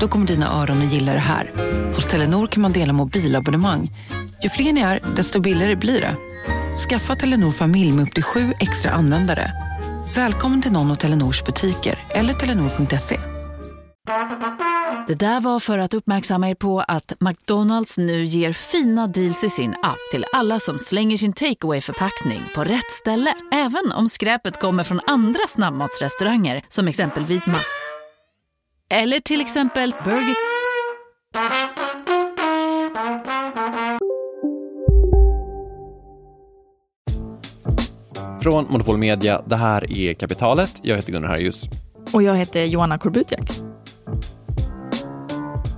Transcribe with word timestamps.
Då 0.00 0.08
kommer 0.08 0.26
dina 0.26 0.62
öron 0.62 0.86
att 0.86 0.92
gilla 0.92 1.12
det 1.12 1.18
här. 1.18 1.52
Hos 1.94 2.06
Telenor 2.06 2.46
kan 2.46 2.62
man 2.62 2.72
dela 2.72 2.92
mobilabonnemang. 2.92 3.92
Ju 4.42 4.48
fler 4.48 4.72
ni 4.72 4.80
är, 4.80 5.00
desto 5.16 5.40
billigare 5.40 5.76
blir 5.76 6.00
det. 6.00 6.16
Skaffa 6.88 7.16
Telenor 7.16 7.52
familj 7.52 7.92
med 7.92 8.02
upp 8.02 8.14
till 8.14 8.22
sju 8.22 8.52
extra 8.60 8.90
användare. 8.90 9.52
Välkommen 10.14 10.62
till 10.62 10.72
någon 10.72 10.90
av 10.90 10.94
Telenors 10.94 11.44
butiker 11.44 11.98
eller 12.08 12.34
telenor.se. 12.34 13.20
Det 15.06 15.14
där 15.14 15.40
var 15.40 15.60
för 15.60 15.78
att 15.78 15.94
uppmärksamma 15.94 16.48
er 16.48 16.54
på 16.54 16.80
att 16.80 17.12
McDonalds 17.20 17.98
nu 17.98 18.24
ger 18.24 18.52
fina 18.52 19.06
deals 19.06 19.44
i 19.44 19.50
sin 19.50 19.70
app 19.82 19.98
till 20.10 20.24
alla 20.32 20.60
som 20.60 20.78
slänger 20.78 21.16
sin 21.16 21.32
takeaway 21.32 21.80
förpackning 21.80 22.42
på 22.54 22.64
rätt 22.64 22.90
ställe. 22.90 23.34
Även 23.52 23.92
om 23.92 24.08
skräpet 24.08 24.60
kommer 24.60 24.84
från 24.84 25.00
andra 25.06 25.40
snabbmatsrestauranger 25.48 26.62
som 26.68 26.88
exempelvis 26.88 27.46
Mac 27.46 27.64
eller 28.92 29.20
till 29.20 29.40
exempel 29.40 29.94
Burger... 30.04 30.34
Från 38.42 38.66
Monopol 38.70 38.96
Media, 38.98 39.42
det 39.46 39.56
här 39.56 39.92
är 39.92 40.14
Kapitalet. 40.14 40.80
Jag 40.82 40.96
heter 40.96 41.12
Gunnar 41.12 41.28
Harjus. 41.28 41.64
Och 42.12 42.22
jag 42.22 42.36
heter 42.36 42.64
Johanna 42.64 42.98
Korbutiak. 42.98 43.50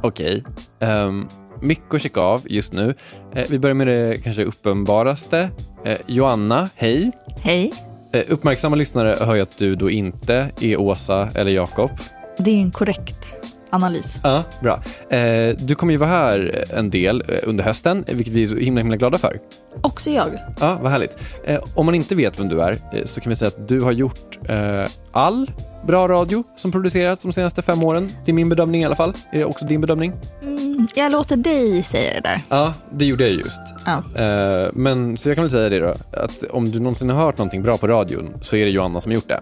Okej. 0.02 0.44
Um, 0.80 1.28
mycket 1.60 1.94
att 1.94 2.02
checka 2.02 2.20
av 2.20 2.42
just 2.46 2.72
nu. 2.72 2.94
Eh, 3.34 3.46
vi 3.48 3.58
börjar 3.58 3.74
med 3.74 3.86
det 3.86 4.18
kanske 4.24 4.44
uppenbaraste. 4.44 5.50
Eh, 5.84 5.98
Joanna, 6.06 6.68
hej. 6.74 7.12
Hej. 7.42 7.72
Eh, 8.12 8.24
uppmärksamma 8.28 8.76
lyssnare 8.76 9.16
hör 9.20 9.34
ju 9.34 9.40
att 9.40 9.58
du 9.58 9.76
då 9.76 9.90
inte 9.90 10.50
är 10.60 10.80
Åsa 10.80 11.28
eller 11.34 11.50
Jakob. 11.50 11.90
Det 12.38 12.50
är 12.50 12.62
en 12.62 12.70
korrekt 12.70 13.34
analys. 13.70 14.20
Ja, 14.22 14.44
bra. 14.60 14.80
Eh, 15.16 15.56
du 15.58 15.74
kommer 15.74 15.92
ju 15.92 15.96
vara 15.98 16.10
här 16.10 16.64
en 16.74 16.90
del 16.90 17.24
eh, 17.28 17.38
under 17.42 17.64
hösten, 17.64 18.04
vilket 18.08 18.34
vi 18.34 18.42
är 18.42 18.46
så 18.46 18.56
himla, 18.56 18.80
himla 18.80 18.96
glada 18.96 19.18
för. 19.18 19.38
Också 19.80 20.10
jag. 20.10 20.28
Ja, 20.60 20.78
vad 20.82 20.92
härligt. 20.92 21.16
Eh, 21.44 21.60
om 21.74 21.86
man 21.86 21.94
inte 21.94 22.14
vet 22.14 22.40
vem 22.40 22.48
du 22.48 22.62
är 22.62 22.78
så 23.04 23.20
kan 23.20 23.30
vi 23.30 23.36
säga 23.36 23.48
att 23.48 23.68
du 23.68 23.80
har 23.80 23.92
gjort 23.92 24.38
eh, 24.48 24.84
all 25.12 25.50
bra 25.86 26.08
radio 26.08 26.44
som 26.56 26.72
producerats 26.72 27.22
de 27.22 27.32
senaste 27.32 27.62
fem 27.62 27.84
åren. 27.84 28.10
Det 28.24 28.30
är 28.30 28.34
min 28.34 28.48
bedömning 28.48 28.82
i 28.82 28.84
alla 28.84 28.94
fall. 28.94 29.14
Är 29.32 29.38
det 29.38 29.44
också 29.44 29.64
din 29.64 29.80
bedömning? 29.80 30.12
Mm, 30.42 30.86
jag 30.94 31.12
låter 31.12 31.36
dig 31.36 31.82
säga 31.82 32.14
det 32.14 32.20
där. 32.20 32.40
Ja, 32.48 32.74
det 32.92 33.04
gjorde 33.04 33.24
jag 33.24 33.32
just. 33.32 33.60
Ja. 33.86 34.22
Eh, 34.22 34.70
men 34.72 35.16
så 35.16 35.28
jag 35.28 35.36
kan 35.36 35.44
väl 35.44 35.50
säga 35.50 35.68
det 35.68 35.78
då, 35.78 35.94
att 36.12 36.42
om 36.50 36.70
du 36.70 36.80
någonsin 36.80 37.10
har 37.10 37.24
hört 37.24 37.38
någonting 37.38 37.62
bra 37.62 37.76
på 37.78 37.86
radion 37.86 38.34
så 38.42 38.56
är 38.56 38.64
det 38.64 38.70
Joanna 38.70 39.00
som 39.00 39.10
har 39.10 39.14
gjort 39.14 39.28
det. 39.28 39.40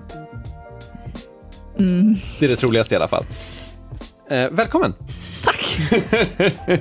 Mm. 1.81 2.17
Det 2.39 2.45
är 2.45 2.49
det 2.49 2.57
troligaste 2.57 2.95
i 2.95 2.97
alla 2.97 3.09
fall. 3.09 3.25
Eh, 4.31 4.51
välkommen! 4.51 4.95
Tack. 5.45 5.79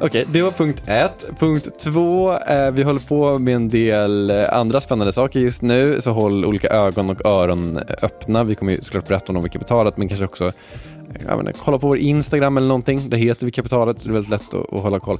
Okej, 0.00 0.26
det 0.32 0.42
var 0.42 0.50
punkt 0.50 0.82
ett. 0.86 1.26
Punkt 1.38 1.68
två, 1.80 2.38
eh, 2.38 2.70
vi 2.70 2.82
håller 2.82 3.00
på 3.00 3.38
med 3.38 3.54
en 3.54 3.68
del 3.68 4.30
eh, 4.30 4.54
andra 4.54 4.80
spännande 4.80 5.12
saker 5.12 5.40
just 5.40 5.62
nu, 5.62 6.00
så 6.00 6.10
håll 6.10 6.44
olika 6.44 6.68
ögon 6.68 7.10
och 7.10 7.26
öron 7.26 7.76
eh, 7.76 7.82
öppna. 8.02 8.44
Vi 8.44 8.54
kommer 8.54 8.72
ju 8.72 8.80
såklart 8.82 9.08
berätta 9.08 9.26
om 9.28 9.34
dem 9.34 9.46
i 9.46 9.48
kapitalet, 9.48 9.96
men 9.96 10.08
kanske 10.08 10.24
också 10.24 10.44
eh, 10.44 11.36
vet 11.36 11.38
inte, 11.38 11.52
kolla 11.64 11.78
på 11.78 11.86
vår 11.86 11.98
Instagram 11.98 12.56
eller 12.56 12.68
någonting. 12.68 13.10
Där 13.10 13.18
heter 13.18 13.46
vi 13.46 13.52
kapitalet, 13.52 14.00
så 14.00 14.08
det 14.08 14.12
är 14.12 14.14
väldigt 14.14 14.30
lätt 14.30 14.54
att, 14.54 14.72
att 14.72 14.82
hålla 14.82 15.00
koll. 15.00 15.18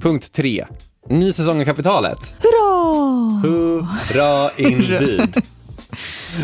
Punkt 0.00 0.32
tre, 0.32 0.66
ny 1.08 1.32
säsong 1.32 1.60
av 1.60 1.64
kapitalet. 1.64 2.34
Hurra! 2.42 3.40
Hurra 3.42 4.50
indeed! 4.56 5.42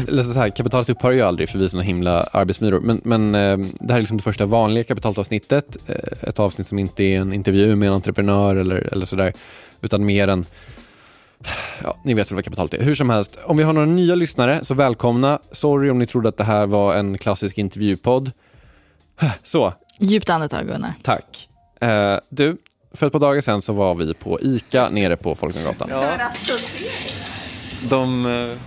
Eller 0.08 0.22
så 0.22 0.38
här, 0.38 0.50
kapitalet 0.50 0.90
upphör 0.90 1.10
ju 1.12 1.22
aldrig 1.22 1.48
för 1.48 1.58
vi 1.58 1.64
är 1.64 1.68
såna 1.68 1.82
himla 1.82 2.22
arbetsmyror. 2.22 2.80
Men, 2.80 3.00
men 3.04 3.34
eh, 3.34 3.66
det 3.80 3.92
här 3.92 3.96
är 3.96 4.00
liksom 4.00 4.16
det 4.16 4.22
första 4.22 4.46
vanliga 4.46 4.84
kapitalavsnittet. 4.84 5.76
Eh, 5.86 6.28
ett 6.28 6.40
avsnitt 6.40 6.66
som 6.66 6.78
inte 6.78 7.04
är 7.04 7.18
en 7.20 7.32
intervju 7.32 7.76
med 7.76 7.88
en 7.88 7.94
entreprenör 7.94 8.56
eller, 8.56 8.76
eller 8.92 9.06
sådär. 9.06 9.32
Utan 9.80 10.04
mer 10.04 10.28
en 10.28 10.46
Ja, 11.82 11.96
ni 12.04 12.14
vet 12.14 12.30
väl 12.30 12.34
vad 12.34 12.44
kapitalet 12.44 12.74
är. 12.74 12.82
Hur 12.84 12.94
som 12.94 13.10
helst, 13.10 13.38
om 13.44 13.56
vi 13.56 13.62
har 13.62 13.72
några 13.72 13.86
nya 13.86 14.14
lyssnare 14.14 14.64
så 14.64 14.74
välkomna. 14.74 15.38
Sorry 15.52 15.90
om 15.90 15.98
ni 15.98 16.06
trodde 16.06 16.28
att 16.28 16.36
det 16.36 16.44
här 16.44 16.66
var 16.66 16.94
en 16.94 17.18
klassisk 17.18 17.58
intervjupodd. 17.58 18.32
Så, 19.42 19.72
Djupt 20.00 20.30
andetag 20.30 20.66
Gunnar. 20.66 20.94
tack. 21.02 21.48
Eh, 21.80 22.16
du, 22.28 22.56
för 22.94 23.06
ett 23.06 23.12
par 23.12 23.18
dagar 23.18 23.40
sedan 23.40 23.62
så 23.62 23.72
var 23.72 23.94
vi 23.94 24.14
på 24.14 24.40
ICA 24.40 24.88
nere 24.90 25.16
på 25.16 25.34
Folkungagatan. 25.34 25.90
De, 27.90 28.26
eh, 28.26 28.58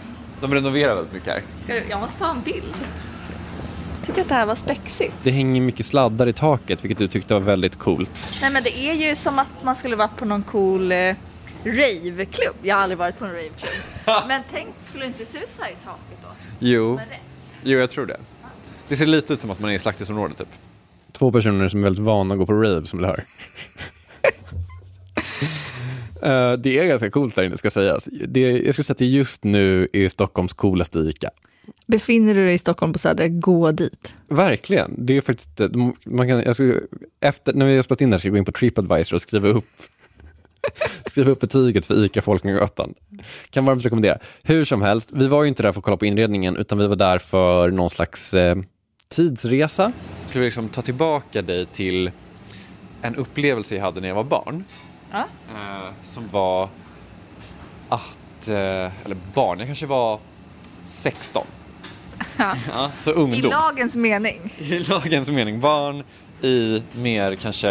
de 0.48 0.56
renoverar 0.56 0.96
väldigt 0.96 1.14
mycket 1.14 1.34
här. 1.34 1.42
Ska 1.58 1.74
du, 1.74 1.84
jag 1.90 2.00
måste 2.00 2.20
ta 2.20 2.32
en 2.32 2.42
bild. 2.42 2.76
Jag 3.98 4.08
tycker 4.08 4.22
att 4.22 4.30
det 4.30 4.36
här 4.36 4.46
var 4.46 4.56
spexigt. 4.56 5.14
Det 5.24 5.32
hänger 5.32 5.62
mycket 5.62 5.86
sladdar 5.86 6.28
i 6.28 6.34
taket, 6.34 6.84
vilket 6.84 6.98
du 6.98 7.08
tyckte 7.08 7.34
var 7.34 7.42
väldigt 7.42 7.76
coolt. 7.80 8.38
Nej 8.42 8.52
men 8.52 8.64
det 8.64 8.78
är 8.78 8.94
ju 8.94 9.16
som 9.16 9.40
att 9.40 9.64
man 9.64 9.76
skulle 9.76 9.96
vara 9.96 10.08
på 10.08 10.26
någon 10.26 10.44
cool 10.44 10.92
eh, 10.92 11.16
raveklubb. 11.64 12.56
Jag 12.62 12.76
har 12.76 12.84
aldrig 12.84 12.98
varit 12.98 13.20
på 13.20 13.26
en 13.26 13.32
raveklubb. 13.32 13.74
men 14.28 14.42
tänk, 14.52 14.68
skulle 14.82 15.04
det 15.04 15.08
inte 15.08 15.26
se 15.26 15.38
ut 15.38 15.54
så 15.54 15.62
här 15.62 15.70
i 15.70 15.76
taket 15.86 16.18
då? 16.22 16.28
Jo, 16.60 17.00
jo 17.64 17.80
jag 17.80 17.90
tror 17.90 18.06
det. 18.06 18.18
Det 18.88 18.96
ser 18.96 19.06
lite 19.06 19.34
ut 19.34 19.42
som 19.42 19.52
att 19.52 19.60
man 19.60 19.72
är 19.72 19.76
i 19.76 19.80
slakthusområdet 19.80 20.38
typ. 20.38 20.48
Två 21.12 21.32
personer 21.32 21.70
som 21.70 21.80
är 21.80 21.84
väldigt 21.84 22.04
vana 22.04 22.34
att 22.34 22.40
gå 22.40 22.46
på 22.46 22.54
rave 22.54 22.86
som 22.86 23.00
vill 23.00 23.06
höra. 23.06 23.20
Eh, 26.22 26.54
det 26.54 26.80
är 26.80 26.86
ganska 26.86 27.10
coolt 27.10 27.36
där 27.36 27.44
inne 27.44 27.58
ska 27.58 27.72
sägas. 27.72 28.10
Det, 28.28 28.42
jag 28.42 28.76
skulle 28.76 28.84
säga 28.84 28.94
att 28.94 28.98
det 28.98 29.06
just 29.06 29.44
nu 29.44 29.88
är 29.94 30.10
Stockholms 30.10 30.54
coolaste 30.54 31.00
ICA. 31.00 31.30
Befinner 31.88 32.36
du 32.36 32.46
dig 32.46 32.54
i 32.54 32.58
Stockholm 32.58 32.94
på 32.94 33.00
Söder, 33.00 33.28
gå 33.28 33.72
dit. 33.72 34.16
Verkligen. 34.28 35.06
Det 35.06 35.18
är 35.18 35.22
faktiskt, 35.22 35.50
man 36.06 36.28
kan, 36.28 36.44
jag 36.44 36.56
ska, 36.56 36.74
efter, 37.20 37.54
när 37.54 37.66
vi 37.66 37.76
har 37.76 37.84
spelat 37.84 38.02
in 38.02 38.10
det 38.10 38.14
här 38.14 38.20
ska 38.20 38.28
jag 38.28 38.34
gå 38.34 38.38
in 38.38 38.46
på 38.46 38.52
Tripadvisor 38.52 39.16
och 39.16 39.22
skriva 39.22 39.48
upp 39.48 39.66
Skriva 41.06 41.32
upp 41.32 41.40
betyget 41.40 41.86
för 41.86 42.06
ICA 42.06 42.22
Folkungagatan. 42.22 42.94
Kan 43.50 43.66
varmt 43.66 43.86
rekommendera. 43.86 44.18
Hur 44.44 44.66
som 44.66 44.82
helst, 44.82 45.10
vi 45.14 45.28
var 45.28 45.44
ju 45.44 45.50
inte 45.50 45.64
där 45.64 45.72
för 45.72 45.80
att 45.80 45.86
kolla 45.86 45.98
på 45.98 46.06
inredningen 46.06 46.58
utan 46.58 46.78
vi 46.78 46.88
var 46.88 46.96
där 46.96 47.18
för 47.18 47.72
någon 47.72 47.90
slags 47.90 48.34
eh, 48.34 48.56
tidsresa. 49.08 49.92
Skulle 50.28 50.42
vi 50.42 50.48
liksom 50.48 50.70
ta 50.70 50.82
tillbaka 50.82 51.42
dig 51.42 51.66
till 51.66 52.12
en 53.02 53.16
upplevelse 53.16 53.76
jag 53.76 53.82
hade 53.82 54.02
när 54.02 54.08
jag 54.08 54.16
var 54.16 54.24
barn. 54.24 54.64
Ja. 55.12 55.24
Eh, 55.50 55.92
som 56.04 56.30
var 56.32 56.70
att, 57.90 58.48
eh, 58.48 58.56
eller 59.06 59.18
barn, 59.34 59.60
jag 59.60 59.68
kanske 59.68 59.86
var 59.86 60.20
16. 60.86 61.46
Ja, 62.68 62.92
så 62.98 63.12
I 63.12 63.14
ungdom. 63.14 63.52
lagens 63.52 63.96
mening. 63.96 64.42
I 64.58 64.80
lagens 64.80 65.30
mening, 65.30 65.60
barn 65.60 66.04
i 66.42 66.84
mer 66.92 67.36
kanske, 67.36 67.70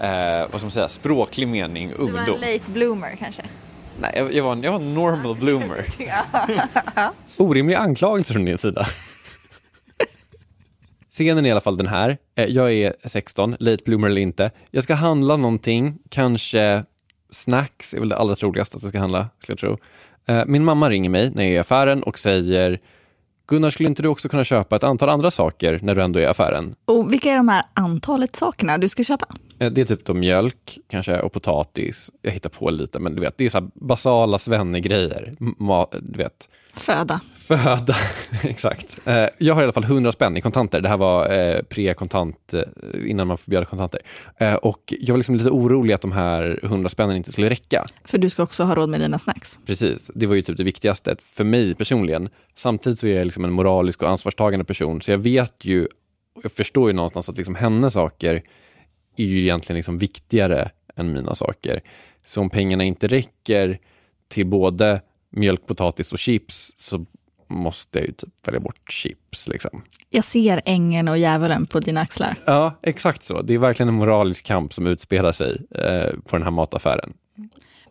eh, 0.00 0.40
vad 0.40 0.48
ska 0.50 0.62
man 0.62 0.70
säga, 0.70 0.88
språklig 0.88 1.48
mening, 1.48 1.88
Du 1.88 1.94
var 1.96 2.04
en 2.04 2.16
ungdom. 2.18 2.34
late 2.40 2.70
bloomer 2.70 3.16
kanske. 3.18 3.42
Nej, 4.00 4.12
jag, 4.16 4.34
jag, 4.34 4.44
var, 4.44 4.52
en- 4.52 4.62
jag 4.62 4.72
var 4.72 4.78
en 4.78 4.94
normal 4.94 5.34
bloomer. 5.40 5.84
Orimliga 7.36 7.78
anklagelser 7.78 8.34
från 8.34 8.44
din 8.44 8.58
sida. 8.58 8.86
Scenen 11.12 11.44
är 11.44 11.48
i 11.48 11.52
alla 11.52 11.60
fall 11.60 11.76
den 11.76 11.86
här. 11.86 12.18
Eh, 12.34 12.44
Jag 12.44 12.72
är 12.72 12.94
16, 13.04 13.56
late 13.60 13.82
bloomer 13.84 14.08
eller 14.08 14.20
inte. 14.20 14.50
Jag 14.70 14.84
ska 14.84 14.94
handla 14.94 15.36
någonting, 15.36 15.98
kanske 16.08 16.84
snacks 17.30 17.94
är 17.94 17.98
väl 18.00 18.08
det 18.08 18.16
allra 18.16 18.34
troligaste 18.34 18.76
att 18.76 18.82
jag 18.82 18.88
ska 18.90 18.98
handla, 18.98 19.28
skulle 19.42 19.52
jag 19.52 19.58
tro. 19.58 19.78
Eh, 20.34 20.44
Min 20.46 20.64
mamma 20.64 20.90
ringer 20.90 21.10
mig 21.10 21.30
när 21.34 21.42
jag 21.42 21.50
är 21.50 21.54
i 21.56 21.58
affären 21.58 22.02
och 22.02 22.18
säger 22.18 22.78
Gunnar, 23.46 23.70
skulle 23.70 23.88
inte 23.88 24.02
du 24.02 24.08
också 24.08 24.28
kunna 24.28 24.44
köpa 24.44 24.76
ett 24.76 24.84
antal 24.84 25.08
andra 25.08 25.30
saker 25.30 25.80
när 25.82 25.94
du 25.94 26.02
ändå 26.02 26.18
är 26.18 26.22
i 26.22 26.26
affären? 26.26 26.74
Och 26.84 27.12
vilka 27.12 27.30
är 27.32 27.36
de 27.36 27.48
här 27.48 27.62
antalet 27.74 28.36
sakerna 28.36 28.78
du 28.78 28.88
ska 28.88 29.04
köpa? 29.04 29.26
Eh, 29.58 29.70
Det 29.72 29.80
är 29.80 29.84
typ 29.84 30.04
då 30.04 30.14
mjölk 30.14 30.78
kanske 30.88 31.20
och 31.20 31.32
potatis. 31.32 32.10
Jag 32.22 32.30
hittar 32.32 32.50
på 32.50 32.70
lite, 32.70 32.98
men 32.98 33.14
du 33.14 33.20
vet, 33.20 33.36
det 33.36 33.44
är 33.44 33.50
så 33.50 33.70
basala 33.74 34.38
svennegrejer. 34.38 35.34
Du 36.00 36.18
vet, 36.18 36.48
Föda. 36.74 37.20
föda. 37.34 37.94
Exakt. 38.44 38.98
Eh, 39.04 39.26
Jag 39.38 39.54
har 39.54 39.62
i 39.62 39.64
alla 39.64 39.72
fall 39.72 39.84
100 39.84 40.12
spänn 40.12 40.36
i 40.36 40.40
kontanter. 40.40 40.80
Det 40.80 40.88
här 40.88 40.96
var 40.96 41.32
eh, 41.32 41.62
pre-kontant, 41.62 42.54
eh, 42.54 43.10
innan 43.10 43.26
man 43.26 43.38
förbjöd 43.38 43.68
kontanter. 43.68 44.00
Och 44.62 44.94
jag 45.00 45.12
var 45.12 45.18
liksom 45.18 45.34
lite 45.34 45.50
orolig 45.50 45.94
att 45.94 46.00
de 46.00 46.12
här 46.12 46.60
100 46.62 46.88
spännen 46.88 47.16
inte 47.16 47.32
skulle 47.32 47.48
räcka. 47.50 47.84
För 48.04 48.18
du 48.18 48.30
ska 48.30 48.42
också 48.42 48.64
ha 48.64 48.74
råd 48.74 48.88
med 48.88 49.00
dina 49.00 49.18
snacks. 49.18 49.58
Precis, 49.66 50.10
det 50.14 50.26
var 50.26 50.34
ju 50.34 50.42
typ 50.42 50.56
det 50.56 50.64
viktigaste 50.64 51.16
för 51.20 51.44
mig 51.44 51.74
personligen. 51.74 52.28
Samtidigt 52.56 52.98
så 52.98 53.06
är 53.06 53.14
jag 53.16 53.24
liksom 53.24 53.44
en 53.44 53.52
moralisk 53.52 54.02
och 54.02 54.08
ansvarstagande 54.08 54.64
person, 54.64 55.00
så 55.02 55.10
jag 55.10 55.18
vet 55.18 55.64
ju, 55.64 55.88
jag 56.42 56.52
förstår 56.52 56.88
ju 56.90 56.92
någonstans 56.96 57.28
att 57.28 57.36
liksom 57.36 57.54
hennes 57.54 57.94
saker 57.94 58.42
är 59.16 59.24
ju 59.24 59.40
egentligen 59.40 59.76
liksom 59.76 59.98
viktigare 59.98 60.70
än 60.96 61.12
mina 61.12 61.34
saker. 61.34 61.80
Så 62.26 62.40
om 62.40 62.50
pengarna 62.50 62.84
inte 62.84 63.06
räcker 63.06 63.78
till 64.28 64.46
både 64.46 65.00
mjölk, 65.32 65.66
potatis 65.66 66.12
och 66.12 66.18
chips 66.18 66.72
så 66.76 67.06
måste 67.48 67.98
jag 67.98 68.06
ju 68.06 68.12
typ 68.12 68.30
välja 68.46 68.60
bort 68.60 68.92
chips. 68.92 69.48
Liksom. 69.48 69.82
Jag 70.10 70.24
ser 70.24 70.62
ängeln 70.64 71.08
och 71.08 71.18
djävulen 71.18 71.66
på 71.66 71.80
dina 71.80 72.00
axlar. 72.00 72.36
Ja, 72.44 72.78
exakt 72.82 73.22
så. 73.22 73.42
Det 73.42 73.54
är 73.54 73.58
verkligen 73.58 73.88
en 73.88 73.94
moralisk 73.94 74.44
kamp 74.44 74.72
som 74.72 74.86
utspelar 74.86 75.32
sig 75.32 75.66
eh, 75.70 76.10
på 76.24 76.36
den 76.36 76.42
här 76.42 76.50
mataffären. 76.50 77.12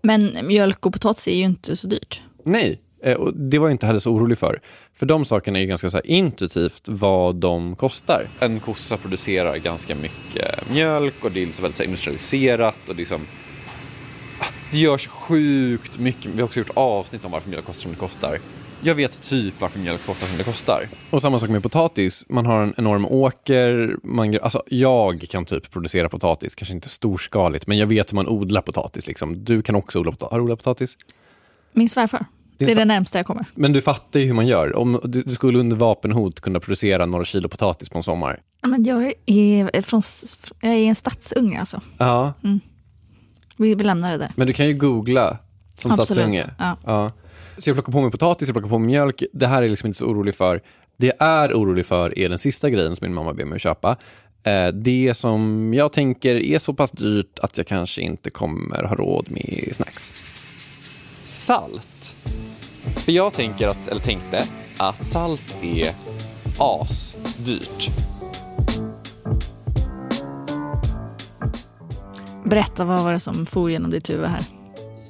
Men 0.02 0.32
mjölk 0.44 0.86
och 0.86 0.94
potatis 0.94 1.28
är 1.28 1.36
ju 1.36 1.44
inte 1.44 1.76
så 1.76 1.88
dyrt. 1.88 2.24
Nej, 2.44 2.82
eh, 3.04 3.18
och 3.18 3.34
det 3.34 3.60
var 3.60 3.68
jag 3.68 3.74
inte 3.74 3.86
heller 3.86 4.00
så 4.00 4.12
orolig 4.12 4.38
för. 4.38 4.60
För 4.96 5.06
de 5.06 5.26
sakerna 5.26 5.58
är 5.58 5.62
ju 5.62 5.68
ganska 5.68 5.90
så 5.90 5.98
här 5.98 6.08
intuitivt 6.08 6.88
vad 6.88 7.36
de 7.36 7.76
kostar. 7.76 8.28
En 8.40 8.60
kossa 8.60 8.98
producerar 8.98 9.58
ganska 9.58 9.96
mycket 9.96 10.70
mjölk 10.72 11.26
och 11.26 11.32
det 11.32 11.42
är 11.42 11.46
liksom 11.46 11.64
väldigt 11.64 11.82
industrialiserat 11.82 12.90
och 12.90 12.96
liksom 12.96 13.22
det 14.72 14.78
görs 14.78 15.08
sjukt 15.08 16.00
mycket. 16.00 16.26
Vi 16.26 16.42
har 16.42 16.44
också 16.44 16.60
gjort 16.60 16.70
avsnitt 16.74 17.26
om 17.26 17.32
varför 17.32 17.50
mjölk 17.50 17.66
kostar 17.66 17.82
som 17.82 17.92
det 17.92 17.98
kostar. 17.98 18.40
Jag 18.84 18.96
vet 18.96 19.22
typ 19.22 19.62
varför 19.62 19.80
mjölk 19.80 20.06
kostar 20.06 20.28
som 20.28 20.38
det 20.38 20.44
kostar. 20.44 20.84
Och 21.10 21.22
samma 21.22 21.40
sak 21.40 21.50
med 21.50 21.64
potatis. 21.64 22.26
Man 22.30 22.46
har 22.46 22.64
en 22.64 22.74
enorm 22.78 23.06
åker. 23.06 23.96
Man, 24.04 24.40
alltså, 24.42 24.64
jag 24.68 25.26
kan 25.30 25.46
typ 25.46 25.72
producera 25.72 26.10
potatis, 26.10 26.56
kanske 26.56 26.74
inte 26.74 26.90
storskaligt, 26.90 27.68
men 27.68 27.78
jag 27.78 27.88
vet 27.88 28.12
hur 28.12 28.16
man 28.16 28.28
odlar 28.28 28.62
potatis. 28.62 29.08
Liksom. 29.08 29.44
Du 29.44 29.62
kan 29.62 29.76
också 29.76 30.00
odla 30.00 30.12
potatis. 30.12 30.32
Har 30.32 30.38
du 30.38 30.44
odlat 30.44 30.60
potatis? 30.60 30.98
Min 31.74 31.90
svärfar. 31.90 32.26
Det 32.58 32.72
är 32.72 32.76
det 32.76 32.86
närmsta 32.86 33.20
jag 33.20 33.26
kommer. 33.26 33.46
Men 33.56 33.74
du 33.74 33.82
fattar 33.82 34.20
ju 34.20 34.26
hur 34.26 34.34
man 34.34 34.48
gör. 34.48 34.76
Om 34.76 35.00
du, 35.04 35.22
du 35.22 35.36
skulle 35.36 35.60
under 35.60 35.76
vapenhot 35.76 36.40
kunna 36.40 36.60
producera 36.60 37.06
några 37.06 37.26
kilo 37.26 37.50
potatis 37.50 37.90
på 37.90 37.98
en 37.98 38.04
sommar. 38.04 38.40
Men 38.62 38.84
jag, 38.84 39.14
är 39.26 39.82
från, 39.82 40.02
jag 40.62 40.72
är 40.72 40.88
en 40.88 40.96
stadsunge 40.96 41.60
alltså. 41.60 41.82
Ja. 41.98 42.34
Mm. 42.44 42.60
Vi, 43.62 43.76
vi 43.76 43.84
lämnar 43.84 44.12
det 44.12 44.18
där. 44.18 44.32
Men 44.36 44.48
du 44.48 44.54
kan 44.54 44.68
ju 44.68 44.74
googla 44.74 45.38
som 45.78 45.92
Absolut. 45.92 46.08
stadsunge. 46.08 46.50
Ja. 46.60 46.78
Ja. 46.86 47.12
Så 47.58 47.70
jag 47.70 47.76
plockar 47.76 47.92
på 47.92 48.02
mig 48.02 48.12
potatis, 48.12 48.48
jag 48.48 48.56
plockar 48.56 48.70
på 48.70 48.80
mig 48.80 48.88
mjölk. 48.88 49.24
Det 49.34 49.48
här 49.48 49.64
är 49.64 49.70
liksom 49.70 49.88
inte 49.88 49.98
så 50.00 50.06
orolig 50.06 50.36
för. 50.36 50.62
Det 50.98 51.06
jag 51.08 51.28
är 51.28 51.54
orolig 51.54 51.86
för 51.86 52.20
är 52.20 52.30
den 52.30 52.40
sista 52.40 52.70
grejen 52.70 52.96
som 52.96 53.06
min 53.06 53.14
mamma 53.14 53.34
ber 53.34 53.46
mig 53.46 53.56
att 53.56 53.62
köpa. 53.62 53.96
Eh, 54.44 54.68
Det 54.68 55.14
som 55.18 55.74
jag 55.74 55.94
tänker 55.94 56.36
är 56.36 56.60
så 56.60 56.74
pass 56.74 56.92
dyrt 56.92 57.40
att 57.40 57.58
jag 57.58 57.68
kanske 57.68 58.02
inte 58.02 58.30
kommer 58.30 58.84
ha 58.84 58.96
råd 58.96 59.32
med 59.32 59.70
snacks. 59.76 60.14
Salt. 61.26 62.16
För 62.98 63.12
jag 63.12 63.34
tänker 63.34 63.68
att, 63.68 63.88
eller 63.88 64.02
tänkte 64.02 64.44
att 64.78 65.06
salt 65.06 65.56
är 65.64 65.92
asdyrt. 66.58 67.90
Berätta, 72.52 72.86
vad 72.86 73.04
var 73.04 73.14
det 73.14 73.20
som 73.20 73.46
for 73.46 73.72
genom 73.72 73.92
ditt 73.92 74.10
huvud 74.10 74.26
här? 74.28 74.44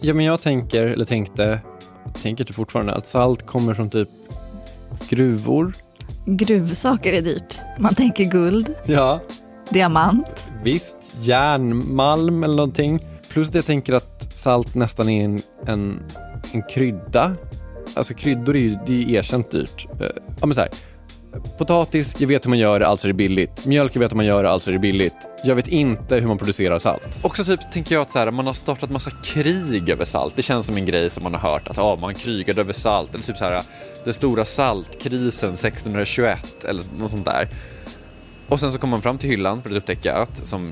Ja, 0.02 0.14
men 0.14 0.26
jag 0.26 0.42
tänker, 0.42 0.86
eller 0.88 1.06
tänkte, 1.06 1.60
tänker 2.22 2.44
typ 2.44 2.56
fortfarande 2.56 2.94
att 2.94 3.08
salt 3.08 3.46
kommer 3.46 3.74
från 3.74 3.90
typ 3.90 4.10
gruvor. 5.10 5.74
Gruvsaker 6.26 7.14
är 7.14 7.22
dyrt. 7.22 7.60
Man 7.80 7.96
tänker 7.96 8.24
guld, 8.26 8.70
Ja, 8.86 9.20
diamant. 9.70 10.46
visst. 10.64 10.98
Järnmalm 11.20 12.44
eller 12.44 12.56
någonting. 12.56 13.06
Plus 13.30 13.50
att 13.50 13.56
jag 13.56 13.66
tänker 13.66 13.94
att 13.94 14.38
salt 14.38 14.76
nästan 14.76 15.10
är 15.10 15.24
en, 15.26 15.42
en, 15.66 16.00
en 16.52 16.64
krydda. 16.64 17.36
Alltså 17.94 18.14
kryddor 18.14 18.56
är 18.56 18.60
ju 18.60 18.78
det 18.88 19.04
är 19.04 19.10
erkänt 19.10 19.52
dyrt. 19.52 19.88
Eh, 20.00 20.06
Ja, 20.40 20.46
men 20.46 20.56
så 20.56 20.62
här. 20.62 20.70
Potatis, 21.58 22.16
jag 22.18 22.28
vet 22.28 22.46
hur 22.46 22.50
man 22.50 22.60
gör 22.60 22.70
alltså 22.70 22.80
det, 22.80 22.88
alltså 22.88 23.08
är 23.08 23.10
det 23.10 23.14
billigt. 23.14 23.66
Mjölk, 23.66 23.96
jag 23.96 24.00
vet 24.00 24.12
hur 24.12 24.16
man 24.16 24.26
gör 24.26 24.44
alltså 24.44 24.44
det, 24.44 24.52
alltså 24.52 24.70
är 24.70 24.74
det 24.74 24.80
billigt. 24.80 25.28
Jag 25.44 25.56
vet 25.56 25.68
inte 25.68 26.16
hur 26.16 26.28
man 26.28 26.38
producerar 26.38 26.80
salt. 26.80 27.20
Också 27.22 27.46
typ 27.46 27.72
tänker 27.72 27.96
jag 27.96 28.02
att 28.02 28.12
så 28.12 28.20
här, 28.20 28.32
man 28.32 28.48
har 28.48 28.54
startat 28.54 28.90
massa 28.90 29.12
krig 29.12 29.90
över 29.90 30.06
salt. 30.06 30.36
Det 30.36 30.42
känns 30.44 30.66
som 30.66 30.78
en 30.78 30.86
grej 30.86 31.10
som 31.10 31.24
man 31.24 31.34
har 31.34 31.52
hört 31.52 31.68
att 31.68 31.78
ah, 31.78 31.96
man 31.96 32.14
krigade 32.14 32.62
över 32.62 32.74
salt. 32.74 33.14
Eller 33.14 33.24
typ 33.24 33.38
så 33.38 33.46
här, 33.46 33.64
den 34.04 34.14
stora 34.14 34.46
saltkrisen 34.46 35.54
1621 35.54 36.64
eller 36.64 36.84
något 37.00 37.12
sånt 37.12 37.26
där. 37.26 37.50
Och 38.48 38.60
sen 38.60 38.74
så 38.74 38.80
kommer 38.80 38.92
man 38.92 39.02
fram 39.02 39.18
till 39.18 39.30
hyllan 39.30 39.62
för 39.62 39.70
att 39.70 39.76
upptäcka 39.76 40.16
att, 40.16 40.48
som 40.48 40.72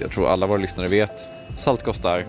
jag 0.00 0.10
tror 0.10 0.28
alla 0.28 0.46
våra 0.46 0.58
lyssnare 0.58 0.88
vet, 0.88 1.24
salt 1.56 1.82
kostar 1.82 2.26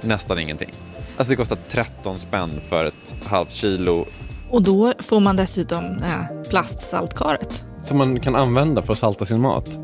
nästan 0.00 0.38
ingenting. 0.38 0.70
Alltså 1.16 1.30
det 1.30 1.36
kostar 1.36 1.58
13 1.68 2.18
spänn 2.18 2.60
för 2.68 2.84
ett 2.84 3.16
halvt 3.24 3.52
kilo 3.52 4.06
och 4.50 4.62
då 4.62 4.92
får 4.98 5.20
man 5.20 5.36
dessutom 5.36 5.98
det 6.00 6.06
här 6.06 6.44
plastsaltkaret. 6.50 7.64
som 7.84 7.98
man 7.98 8.20
kan 8.20 8.36
använda 8.36 8.82
för 8.82 8.92
att 8.92 8.98
salta 8.98 9.24
sin 9.24 9.40
mat. 9.40 9.78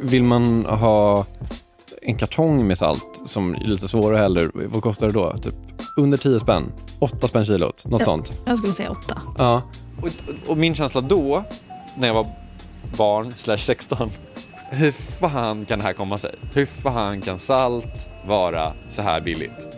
Vill 0.00 0.22
man 0.22 0.66
ha 0.66 1.26
en 2.02 2.16
kartong 2.16 2.66
med 2.66 2.78
salt 2.78 3.22
som 3.26 3.54
är 3.54 3.58
lite 3.60 3.88
svårare 3.88 4.18
heller, 4.18 4.50
vad 4.54 4.82
kostar 4.82 5.06
det 5.06 5.12
då? 5.12 5.32
Typ 5.42 5.54
under 5.96 6.18
10 6.18 6.40
spänn? 6.40 6.72
8 6.98 7.28
spänn 7.28 7.44
kilot? 7.44 7.84
Något 7.84 8.00
Ja. 8.00 8.04
sånt. 8.04 8.32
Jag 8.46 8.58
skulle 8.58 8.72
säga 8.72 8.90
åtta. 8.90 9.22
Ja. 9.38 9.62
Och, 10.02 10.08
och 10.50 10.56
min 10.58 10.74
känsla 10.74 11.00
då, 11.00 11.44
när 11.96 12.06
jag 12.08 12.14
var 12.14 12.26
barn, 12.96 13.32
slash 13.36 13.56
16, 13.58 14.10
hur 14.70 14.92
fan 14.92 15.64
kan 15.64 15.78
det 15.78 15.84
här 15.84 15.92
komma 15.92 16.18
sig? 16.18 16.34
Hur 16.54 16.66
fan 16.66 17.20
kan 17.20 17.38
salt 17.38 18.10
vara 18.26 18.72
så 18.88 19.02
här 19.02 19.20
billigt? 19.20 19.77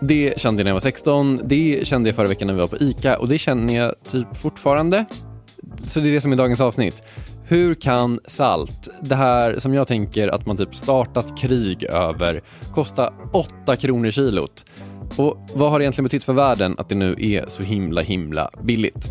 Det 0.00 0.40
kände 0.40 0.60
jag 0.60 0.64
när 0.64 0.70
jag 0.70 0.74
var 0.74 0.80
16, 0.80 1.40
det 1.44 1.86
kände 1.86 2.08
jag 2.08 2.16
förra 2.16 2.28
veckan 2.28 2.46
när 2.46 2.54
vi 2.54 2.60
var 2.60 2.68
på 2.68 2.76
ICA 2.76 3.18
och 3.18 3.28
det 3.28 3.38
känner 3.38 3.76
jag 3.76 3.94
typ 4.10 4.36
fortfarande. 4.36 5.04
Så 5.84 6.00
det 6.00 6.08
är 6.08 6.12
det 6.12 6.20
som 6.20 6.32
är 6.32 6.36
dagens 6.36 6.60
avsnitt. 6.60 7.02
Hur 7.44 7.74
kan 7.74 8.20
salt, 8.26 8.88
det 9.02 9.14
här 9.14 9.58
som 9.58 9.74
jag 9.74 9.88
tänker 9.88 10.28
att 10.28 10.46
man 10.46 10.56
typ 10.56 10.74
startat 10.74 11.38
krig 11.38 11.84
över, 11.84 12.40
kosta 12.72 13.12
8 13.32 13.76
kronor 13.76 14.10
kilot? 14.10 14.64
Och 15.16 15.48
vad 15.54 15.70
har 15.70 15.78
det 15.78 15.82
egentligen 15.82 16.04
betytt 16.04 16.24
för 16.24 16.32
världen 16.32 16.74
att 16.78 16.88
det 16.88 16.94
nu 16.94 17.16
är 17.18 17.44
så 17.48 17.62
himla 17.62 18.00
himla 18.00 18.50
billigt? 18.62 19.10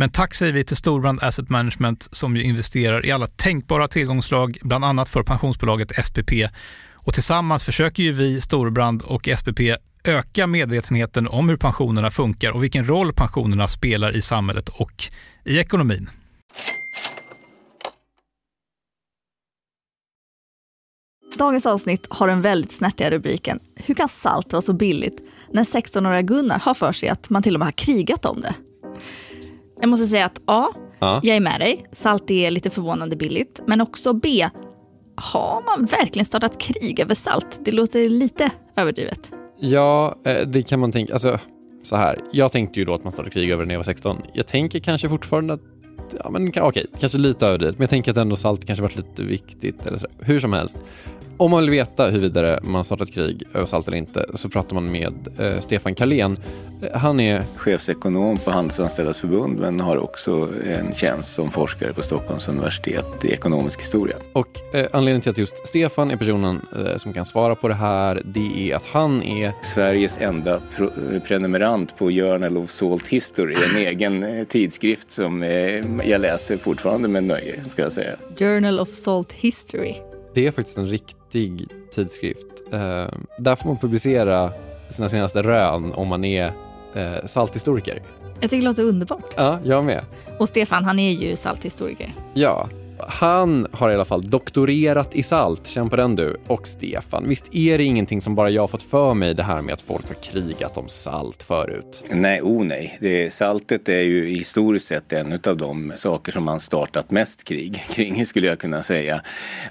Men 0.00 0.10
tack 0.10 0.34
säger 0.34 0.52
vi 0.52 0.64
till 0.64 0.76
Storbrand 0.76 1.22
Asset 1.22 1.48
Management 1.48 2.08
som 2.12 2.36
ju 2.36 2.42
investerar 2.42 3.06
i 3.06 3.10
alla 3.10 3.26
tänkbara 3.26 3.88
tillgångslag, 3.88 4.58
bland 4.62 4.84
annat 4.84 5.08
för 5.08 5.22
pensionsbolaget 5.22 6.06
SPP. 6.06 6.32
Och 6.94 7.14
tillsammans 7.14 7.64
försöker 7.64 8.02
ju 8.02 8.12
vi, 8.12 8.40
Storbrand 8.40 9.02
och 9.02 9.28
SPP 9.38 9.60
öka 10.04 10.46
medvetenheten 10.46 11.28
om 11.28 11.48
hur 11.48 11.56
pensionerna 11.56 12.10
funkar 12.10 12.50
och 12.50 12.62
vilken 12.62 12.88
roll 12.88 13.12
pensionerna 13.12 13.68
spelar 13.68 14.16
i 14.16 14.22
samhället 14.22 14.68
och 14.68 15.04
i 15.44 15.58
ekonomin. 15.58 16.10
Dagens 21.38 21.66
avsnitt 21.66 22.06
har 22.10 22.28
den 22.28 22.42
väldigt 22.42 22.72
snärtiga 22.72 23.10
rubriken 23.10 23.60
Hur 23.76 23.94
kan 23.94 24.08
salt 24.08 24.52
vara 24.52 24.62
så 24.62 24.72
billigt 24.72 25.22
när 25.52 25.64
16-åriga 25.64 26.22
Gunnar 26.22 26.58
har 26.58 26.74
för 26.74 26.92
sig 26.92 27.08
att 27.08 27.30
man 27.30 27.42
till 27.42 27.54
och 27.54 27.58
med 27.58 27.66
har 27.66 27.72
krigat 27.72 28.24
om 28.24 28.40
det? 28.40 28.54
Jag 29.80 29.90
måste 29.90 30.06
säga 30.06 30.26
att 30.26 30.40
A. 30.46 30.66
Ja. 30.98 31.20
Jag 31.22 31.36
är 31.36 31.40
med 31.40 31.60
dig. 31.60 31.86
Salt 31.92 32.30
är 32.30 32.50
lite 32.50 32.70
förvånande 32.70 33.16
billigt. 33.16 33.60
Men 33.66 33.80
också 33.80 34.12
B. 34.12 34.48
Har 35.16 35.62
man 35.66 35.86
verkligen 35.86 36.26
startat 36.26 36.60
krig 36.60 37.00
över 37.00 37.14
salt? 37.14 37.60
Det 37.64 37.72
låter 37.72 38.08
lite 38.08 38.50
överdrivet. 38.76 39.32
Ja, 39.60 40.18
eh, 40.24 40.46
det 40.46 40.62
kan 40.62 40.80
man 40.80 40.92
tänka. 40.92 41.12
Alltså, 41.12 41.38
så 41.82 41.96
här. 41.96 42.20
Jag 42.32 42.52
tänkte 42.52 42.80
ju 42.80 42.84
då 42.84 42.94
att 42.94 43.04
man 43.04 43.12
startade 43.12 43.30
krig 43.30 43.50
över 43.50 43.66
när 43.66 43.74
jag 43.74 43.78
var 43.78 43.84
16. 43.84 44.22
Jag 44.34 44.46
tänker 44.46 44.78
kanske 44.80 45.08
fortfarande 45.08 45.54
att 45.54 45.60
Ja, 46.24 46.30
men 46.30 46.52
okej, 46.60 46.86
kanske 47.00 47.18
lite 47.18 47.46
överdrivet, 47.46 47.78
men 47.78 47.82
jag 47.82 47.90
tänker 47.90 48.10
att 48.10 48.16
ändå 48.16 48.36
salt 48.36 48.66
kanske 48.66 48.82
varit 48.82 48.96
lite 48.96 49.22
viktigt. 49.22 49.86
Eller 49.86 49.98
så. 49.98 50.06
Hur 50.20 50.40
som 50.40 50.52
helst. 50.52 50.78
Om 51.36 51.50
man 51.50 51.60
vill 51.60 51.70
veta 51.70 52.06
huruvida 52.06 52.58
man 52.62 52.84
startat 52.84 53.12
krig 53.12 53.42
över 53.54 53.66
salt 53.66 53.88
eller 53.88 53.96
inte 53.96 54.26
så 54.34 54.48
pratar 54.48 54.74
man 54.74 54.90
med 54.90 55.14
eh, 55.38 55.60
Stefan 55.60 55.94
Kalén. 55.94 56.36
Eh, 56.82 56.98
Han 56.98 57.20
är 57.20 57.42
chefsekonom 57.56 58.38
på 58.38 58.50
Handelsanställdas 58.50 59.20
förbund 59.20 59.58
men 59.58 59.80
har 59.80 59.96
också 59.96 60.48
en 60.66 60.94
tjänst 60.94 61.34
som 61.34 61.50
forskare 61.50 61.92
på 61.92 62.02
Stockholms 62.02 62.48
universitet 62.48 63.24
i 63.24 63.32
ekonomisk 63.32 63.80
historia. 63.80 64.16
Och 64.32 64.74
eh, 64.74 64.86
anledningen 64.92 65.20
till 65.20 65.30
att 65.30 65.38
just 65.38 65.66
Stefan 65.66 66.10
är 66.10 66.16
personen 66.16 66.60
eh, 66.76 66.96
som 66.96 67.12
kan 67.12 67.26
svara 67.26 67.54
på 67.54 67.68
det 67.68 67.74
här, 67.74 68.22
det 68.24 68.70
är 68.70 68.76
att 68.76 68.86
han 68.86 69.22
är... 69.22 69.52
Sveriges 69.62 70.18
enda 70.20 70.60
prenumerant 71.26 71.96
på 71.96 72.10
Journal 72.10 72.56
of 72.56 72.70
Salt 72.70 73.06
History, 73.08 73.54
en 73.54 73.76
egen 73.86 74.22
eh, 74.22 74.44
tidskrift 74.44 75.10
som 75.10 75.42
eh, 75.42 75.84
jag 76.04 76.20
läser 76.20 76.56
fortfarande 76.56 77.08
med 77.08 77.24
nöje, 77.24 77.64
ska 77.70 77.82
jag 77.82 77.92
säga. 77.92 78.16
Journal 78.38 78.80
of 78.80 78.88
Salt 78.88 79.32
History. 79.32 79.94
Det 80.34 80.46
är 80.46 80.50
faktiskt 80.50 80.78
en 80.78 80.86
riktig 80.86 81.66
tidskrift. 81.90 82.46
Eh, 82.72 83.06
där 83.38 83.56
får 83.56 83.68
man 83.68 83.78
publicera 83.78 84.52
sina 84.90 85.08
senaste 85.08 85.42
rön 85.42 85.92
om 85.92 86.08
man 86.08 86.24
är 86.24 86.52
eh, 86.94 87.26
salthistoriker. 87.26 88.02
Jag 88.40 88.50
tycker 88.50 88.56
det 88.56 88.68
låter 88.68 88.82
underbart. 88.82 89.32
Ja, 89.36 89.58
jag 89.64 89.84
med. 89.84 90.04
Och 90.38 90.48
Stefan, 90.48 90.84
han 90.84 90.98
är 90.98 91.12
ju 91.12 91.36
salthistoriker. 91.36 92.14
Ja, 92.34 92.68
han 93.08 93.66
har 93.72 93.90
i 93.90 93.94
alla 93.94 94.04
fall 94.04 94.30
doktorerat 94.30 95.14
i 95.14 95.22
salt, 95.22 95.66
känn 95.66 95.90
på 95.90 95.96
den 95.96 96.16
du. 96.16 96.36
Och 96.46 96.68
Stefan, 96.68 97.28
visst 97.28 97.54
är 97.54 97.78
det 97.78 97.84
ingenting 97.84 98.20
som 98.20 98.34
bara 98.34 98.50
jag 98.50 98.62
har 98.62 98.68
fått 98.68 98.82
för 98.82 99.14
mig 99.14 99.34
det 99.34 99.42
här 99.42 99.62
med 99.62 99.74
att 99.74 99.80
folk 99.82 100.08
har 100.08 100.14
krigat 100.14 100.76
om 100.76 100.88
salt 100.88 101.42
förut? 101.42 102.04
Nej, 102.10 102.42
o 102.42 102.64
nej. 102.64 102.98
Det, 103.00 103.34
saltet 103.34 103.88
är 103.88 104.00
ju 104.00 104.26
historiskt 104.26 104.86
sett 104.86 105.12
en 105.12 105.32
av 105.46 105.56
de 105.56 105.92
saker 105.96 106.32
som 106.32 106.44
man 106.44 106.60
startat 106.60 107.10
mest 107.10 107.44
krig 107.44 107.84
kring, 107.90 108.26
skulle 108.26 108.46
jag 108.46 108.58
kunna 108.58 108.82
säga. 108.82 109.22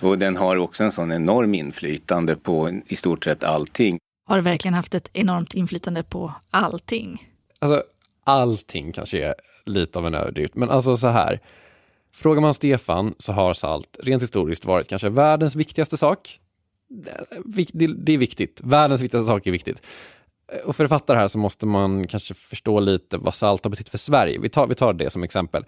Och 0.01 0.17
den 0.17 0.37
har 0.37 0.55
också 0.55 0.83
en 0.83 0.91
sån 0.91 1.11
enorm 1.11 1.53
inflytande 1.53 2.35
på 2.35 2.81
i 2.87 2.95
stort 2.95 3.23
sett 3.23 3.43
allting. 3.43 3.99
Har 4.27 4.41
verkligen 4.41 4.73
haft 4.73 4.95
ett 4.95 5.09
enormt 5.13 5.53
inflytande 5.53 6.03
på 6.03 6.33
allting. 6.51 7.27
Alltså, 7.59 7.83
allting 8.23 8.91
kanske 8.91 9.25
är 9.25 9.35
lite 9.65 9.99
av 9.99 10.07
en 10.07 10.15
överdrift, 10.15 10.55
men 10.55 10.69
alltså 10.69 10.97
så 10.97 11.07
här. 11.07 11.39
Frågar 12.17 12.41
man 12.41 12.53
Stefan 12.53 13.15
så 13.17 13.33
har 13.33 13.53
salt 13.53 13.97
rent 14.03 14.23
historiskt 14.23 14.65
varit 14.65 14.87
kanske 14.87 15.09
världens 15.09 15.55
viktigaste 15.55 15.97
sak. 15.97 16.39
Det- 17.43 18.13
är 18.13 18.17
viktigt. 18.17 18.61
Världens 18.63 19.01
viktigaste 19.01 19.27
sak 19.27 19.47
är 19.47 19.51
viktigt. 19.51 19.81
Och 20.65 20.75
för 20.75 20.83
att 20.83 20.89
fatta 20.89 21.13
det 21.13 21.19
här 21.19 21.27
så 21.27 21.37
måste 21.39 21.65
man 21.65 22.07
kanske 22.07 22.33
förstå 22.33 22.79
lite 22.79 23.17
vad 23.17 23.35
salt 23.35 23.63
har 23.63 23.69
betytt 23.71 23.89
för 23.89 23.97
Sverige. 23.97 24.39
Vi 24.39 24.49
tar, 24.49 24.67
vi 24.67 24.75
tar 24.75 24.93
det 24.93 25.09
som 25.09 25.23
exempel. 25.23 25.65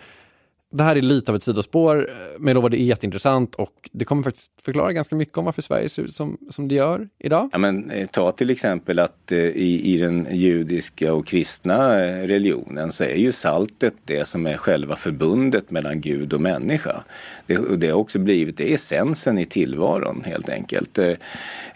Det 0.71 0.83
här 0.83 0.95
är 0.95 1.01
lite 1.01 1.31
av 1.31 1.35
ett 1.35 1.43
sidospår, 1.43 2.09
eh, 2.09 2.15
men 2.39 2.47
jag 2.47 2.55
lovar 2.55 2.69
det 2.69 2.81
är 2.81 2.83
jätteintressant 2.83 3.55
och 3.55 3.89
det 3.91 4.05
kommer 4.05 4.23
faktiskt 4.23 4.51
förklara 4.61 4.93
ganska 4.93 5.15
mycket 5.15 5.37
om 5.37 5.45
varför 5.45 5.61
Sverige 5.61 5.89
ser 5.89 6.03
ut 6.03 6.13
som, 6.13 6.37
som 6.49 6.67
det 6.67 6.75
gör 6.75 7.09
idag. 7.19 7.49
Ja, 7.51 7.57
men, 7.57 7.91
eh, 7.91 8.07
ta 8.07 8.31
till 8.31 8.49
exempel 8.49 8.99
att 8.99 9.31
eh, 9.31 9.37
i, 9.37 9.93
i 9.93 9.97
den 9.97 10.27
judiska 10.31 11.13
och 11.13 11.27
kristna 11.27 12.03
eh, 12.03 12.27
religionen 12.27 12.91
så 12.91 13.03
är 13.03 13.15
ju 13.15 13.31
saltet 13.31 13.93
det 14.05 14.27
som 14.27 14.45
är 14.45 14.57
själva 14.57 14.95
förbundet 14.95 15.71
mellan 15.71 16.01
Gud 16.01 16.33
och 16.33 16.41
människa. 16.41 17.03
Det, 17.45 17.57
och 17.57 17.79
det 17.79 17.89
har 17.89 17.97
också 17.97 18.19
blivit 18.19 18.57
det 18.57 18.71
är 18.71 18.75
essensen 18.75 19.37
i 19.37 19.45
tillvaron 19.45 20.23
helt 20.25 20.49
enkelt. 20.49 20.97
Eh, 20.97 21.13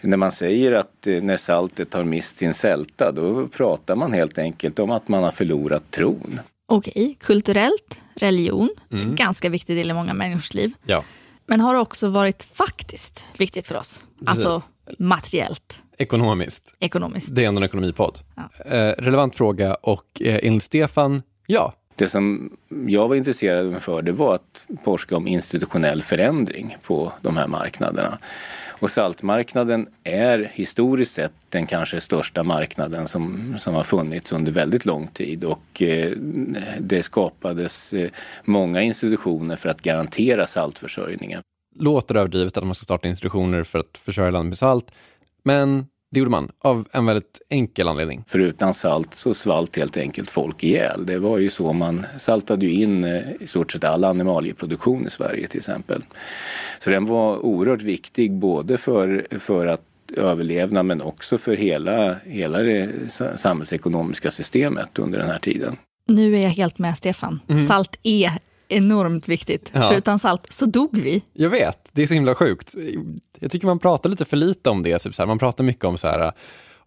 när 0.00 0.16
man 0.16 0.32
säger 0.32 0.72
att 0.72 1.06
eh, 1.06 1.22
när 1.22 1.36
saltet 1.36 1.94
har 1.94 2.04
mist 2.04 2.38
sin 2.38 2.54
sälta 2.54 3.12
då 3.12 3.46
pratar 3.46 3.96
man 3.96 4.12
helt 4.12 4.38
enkelt 4.38 4.78
om 4.78 4.90
att 4.90 5.08
man 5.08 5.22
har 5.22 5.30
förlorat 5.30 5.90
tron. 5.90 6.40
Okej, 6.66 7.16
kulturellt, 7.20 8.00
religion, 8.14 8.68
ganska 9.14 9.48
viktig 9.48 9.76
del 9.76 9.90
i 9.90 9.94
många 9.94 10.14
människors 10.14 10.54
liv. 10.54 10.72
Ja, 10.84 11.04
Men 11.46 11.60
har 11.60 11.74
också 11.74 12.08
varit 12.08 12.42
faktiskt 12.44 13.28
viktigt 13.36 13.66
för 13.66 13.74
oss. 13.74 14.04
Alltså 14.26 14.62
materiellt, 14.98 15.82
ekonomiskt. 15.98 16.74
ekonomiskt. 16.80 17.34
Det 17.34 17.44
är 17.44 17.48
ändå 17.48 17.58
en 17.58 17.64
ekonomipodd. 17.64 18.18
Ja. 18.34 18.74
Eh, 18.76 18.92
relevant 18.98 19.36
fråga 19.36 19.74
och 19.74 20.22
eh, 20.22 20.38
enligt 20.42 20.62
Stefan, 20.62 21.22
ja. 21.46 21.74
Det 21.96 22.08
som 22.08 22.56
jag 22.86 23.08
var 23.08 23.16
intresserad 23.16 23.82
för 23.82 24.02
det 24.02 24.12
var 24.12 24.34
att 24.34 24.66
forska 24.84 25.16
om 25.16 25.26
institutionell 25.26 26.02
förändring 26.02 26.76
på 26.82 27.12
de 27.20 27.36
här 27.36 27.46
marknaderna. 27.46 28.18
Och 28.78 28.90
saltmarknaden 28.90 29.88
är 30.04 30.50
historiskt 30.54 31.14
sett 31.14 31.32
den 31.48 31.66
kanske 31.66 32.00
största 32.00 32.42
marknaden 32.42 33.08
som, 33.08 33.54
som 33.58 33.74
har 33.74 33.82
funnits 33.82 34.32
under 34.32 34.52
väldigt 34.52 34.84
lång 34.84 35.06
tid 35.06 35.44
och 35.44 35.82
eh, 35.82 36.10
det 36.80 37.02
skapades 37.02 37.92
eh, 37.92 38.10
många 38.44 38.82
institutioner 38.82 39.56
för 39.56 39.68
att 39.68 39.82
garantera 39.82 40.46
saltförsörjningen. 40.46 41.42
Låter 41.76 42.14
överdrivet 42.14 42.56
att 42.56 42.64
man 42.64 42.74
ska 42.74 42.84
starta 42.84 43.08
institutioner 43.08 43.62
för 43.62 43.78
att 43.78 43.98
försörja 43.98 44.30
landet 44.30 44.48
med 44.48 44.58
salt, 44.58 44.92
men 45.42 45.86
det 46.14 46.18
gjorde 46.20 46.30
man 46.30 46.50
av 46.58 46.88
en 46.92 47.06
väldigt 47.06 47.40
enkel 47.50 47.88
anledning. 47.88 48.24
För 48.26 48.38
utan 48.38 48.74
salt 48.74 49.14
så 49.14 49.34
svalt 49.34 49.76
helt 49.76 49.96
enkelt 49.96 50.30
folk 50.30 50.64
ihjäl. 50.64 51.06
Det 51.06 51.18
var 51.18 51.38
ju 51.38 51.50
så 51.50 51.72
man 51.72 52.06
saltade 52.18 52.66
ju 52.66 52.72
in 52.82 53.04
eh, 53.04 53.22
i 53.40 53.46
stort 53.46 53.72
sett 53.72 53.84
all 53.84 54.04
animalieproduktion 54.04 55.06
i 55.06 55.10
Sverige 55.10 55.48
till 55.48 55.58
exempel. 55.58 56.02
Så 56.80 56.90
den 56.90 57.06
var 57.06 57.38
oerhört 57.38 57.82
viktig 57.82 58.32
både 58.32 58.78
för, 58.78 59.26
för 59.38 59.66
att 59.66 59.80
överlevna 60.16 60.82
men 60.82 61.02
också 61.02 61.38
för 61.38 61.56
hela, 61.56 62.16
hela 62.24 62.58
det 62.58 62.90
sa- 63.10 63.36
samhällsekonomiska 63.36 64.30
systemet 64.30 64.98
under 64.98 65.18
den 65.18 65.30
här 65.30 65.38
tiden. 65.38 65.76
Nu 66.08 66.36
är 66.36 66.42
jag 66.42 66.50
helt 66.50 66.78
med 66.78 66.96
Stefan. 66.96 67.40
Salt 67.68 67.98
är 68.02 68.32
enormt 68.68 69.28
viktigt. 69.28 69.70
Ja. 69.74 69.88
För 69.88 69.94
utan 69.96 70.18
salt 70.18 70.52
så 70.52 70.66
dog 70.66 70.98
vi. 70.98 71.22
Jag 71.32 71.50
vet, 71.50 71.78
det 71.92 72.02
är 72.02 72.06
så 72.06 72.14
himla 72.14 72.34
sjukt. 72.34 72.74
Jag 73.40 73.50
tycker 73.50 73.66
man 73.66 73.78
pratar 73.78 74.10
lite 74.10 74.24
för 74.24 74.36
lite 74.36 74.70
om 74.70 74.82
det. 74.82 74.98
Typ 74.98 75.14
så 75.14 75.22
här. 75.22 75.26
Man 75.26 75.38
pratar 75.38 75.64
mycket 75.64 75.84
om 75.84 75.98
så 75.98 76.06
här, 76.08 76.32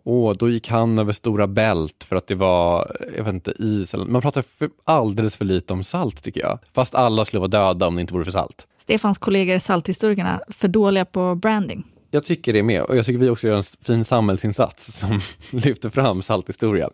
åh, 0.04 0.34
då 0.40 0.50
gick 0.50 0.70
han 0.70 1.00
över 1.00 1.14
stora 1.14 1.48
bält 1.48 2.04
för 2.04 2.16
att 2.16 2.28
det 2.28 2.36
var, 2.36 2.92
jag 3.18 3.24
vet 3.24 3.34
inte, 3.34 3.52
is. 3.60 3.94
eller- 3.94 4.06
Man 4.06 4.22
pratar 4.22 4.42
för, 4.42 4.70
alldeles 4.86 5.36
för 5.36 5.46
lite 5.46 5.74
om 5.74 5.84
salt 5.84 6.24
tycker 6.24 6.42
jag. 6.42 6.60
Fast 6.74 6.96
alla 6.96 7.26
skulle 7.26 7.40
vara 7.40 7.48
döda 7.50 7.88
om 7.88 7.96
det 7.96 8.02
inte 8.02 8.14
vore 8.14 8.26
för 8.26 8.32
salt. 8.32 8.68
Stefans 8.78 9.18
kollegor 9.18 9.60
salthistorikerna 9.60 10.40
för 10.50 10.68
dåliga 10.68 11.06
på 11.06 11.36
branding. 11.36 11.84
Jag 12.12 12.26
tycker 12.26 12.54
det 12.54 12.64
med 12.64 12.82
och 12.82 12.98
jag 12.98 13.06
tycker 13.06 13.20
vi 13.20 13.30
också 13.30 13.48
gör 13.48 13.56
en 13.56 13.64
fin 13.82 14.06
samhällsinsats 14.06 14.86
som 15.00 15.20
lyfter 15.52 15.90
fram 15.90 16.22
salthistoria. 16.22 16.90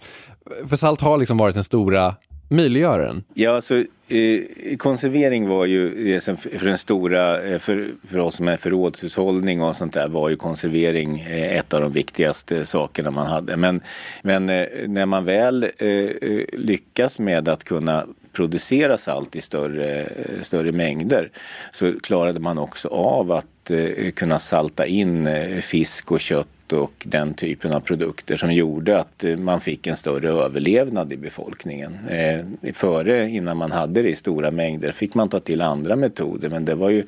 För 0.68 0.75
salt 0.75 1.02
har 1.02 1.18
liksom 1.18 1.38
varit 1.38 1.56
den 1.56 1.63
stora 1.63 2.16
möjliggöraren. 2.50 3.24
Ja, 3.34 3.56
alltså, 3.56 3.84
eh, 4.13 4.77
konservering 4.77 5.48
var 5.48 5.65
ju 5.65 6.05
det 6.05 6.22
som 6.22 6.38
för 6.38 6.65
den 6.65 6.77
stora, 6.77 7.41
eh, 7.41 7.60
för, 7.60 7.88
för 8.08 8.20
oss 8.20 8.36
som 8.36 8.48
är 8.48 8.58
förrådshushållning 8.58 9.62
och 9.62 9.75
sånt 9.75 9.93
där 9.93 10.08
var 10.08 10.29
ju 10.29 10.36
konservering 10.36 11.20
eh, 11.20 11.58
ett 11.58 11.74
av 11.74 11.82
de 11.82 11.91
viktigaste 11.91 12.65
sakerna 12.65 13.12
man 13.12 13.27
hade. 13.27 13.58
Men, 13.58 13.82
men 14.22 14.50
eh, 14.50 14.65
när 14.88 15.05
man 15.05 15.25
väl 15.25 15.63
eh, 15.77 16.10
lyckas 16.53 17.20
med 17.20 17.48
att 17.48 17.63
kunna 17.63 18.05
producera 18.32 18.98
salt 18.98 19.36
i 19.36 19.41
större, 19.41 20.10
större 20.41 20.72
mängder 20.72 21.29
så 21.72 22.00
klarade 22.00 22.39
man 22.39 22.58
också 22.58 22.88
av 22.88 23.32
att 23.32 23.72
eh, 23.72 24.12
kunna 24.12 24.39
salta 24.39 24.86
in 24.86 25.29
fisk 25.62 26.12
och 26.12 26.20
kött 26.20 26.48
och 26.72 26.93
den 27.03 27.34
typen 27.34 27.74
av 27.74 27.79
produkter 27.79 28.38
som 28.38 28.53
gjorde 28.53 29.00
att 29.00 29.24
eh, 29.24 29.38
man 29.38 29.62
fick 29.62 29.88
en 29.88 29.98
större 29.98 30.29
överlevnad 30.29 31.13
i 31.13 31.17
befolkningen. 31.17 31.98
Eh, 32.10 32.46
före, 32.74 33.29
innan 33.29 33.58
man 33.58 33.72
hade 33.72 34.01
det 34.01 34.10
i 34.10 34.15
stora 34.15 34.51
mängder, 34.51 34.91
fick 34.91 35.13
man 35.13 35.29
ta 35.29 35.39
till 35.39 35.62
andra 35.62 35.96
metoder 35.96 36.50
men 36.50 36.65
det 36.65 36.75
var 36.75 36.89
ju 36.89 37.03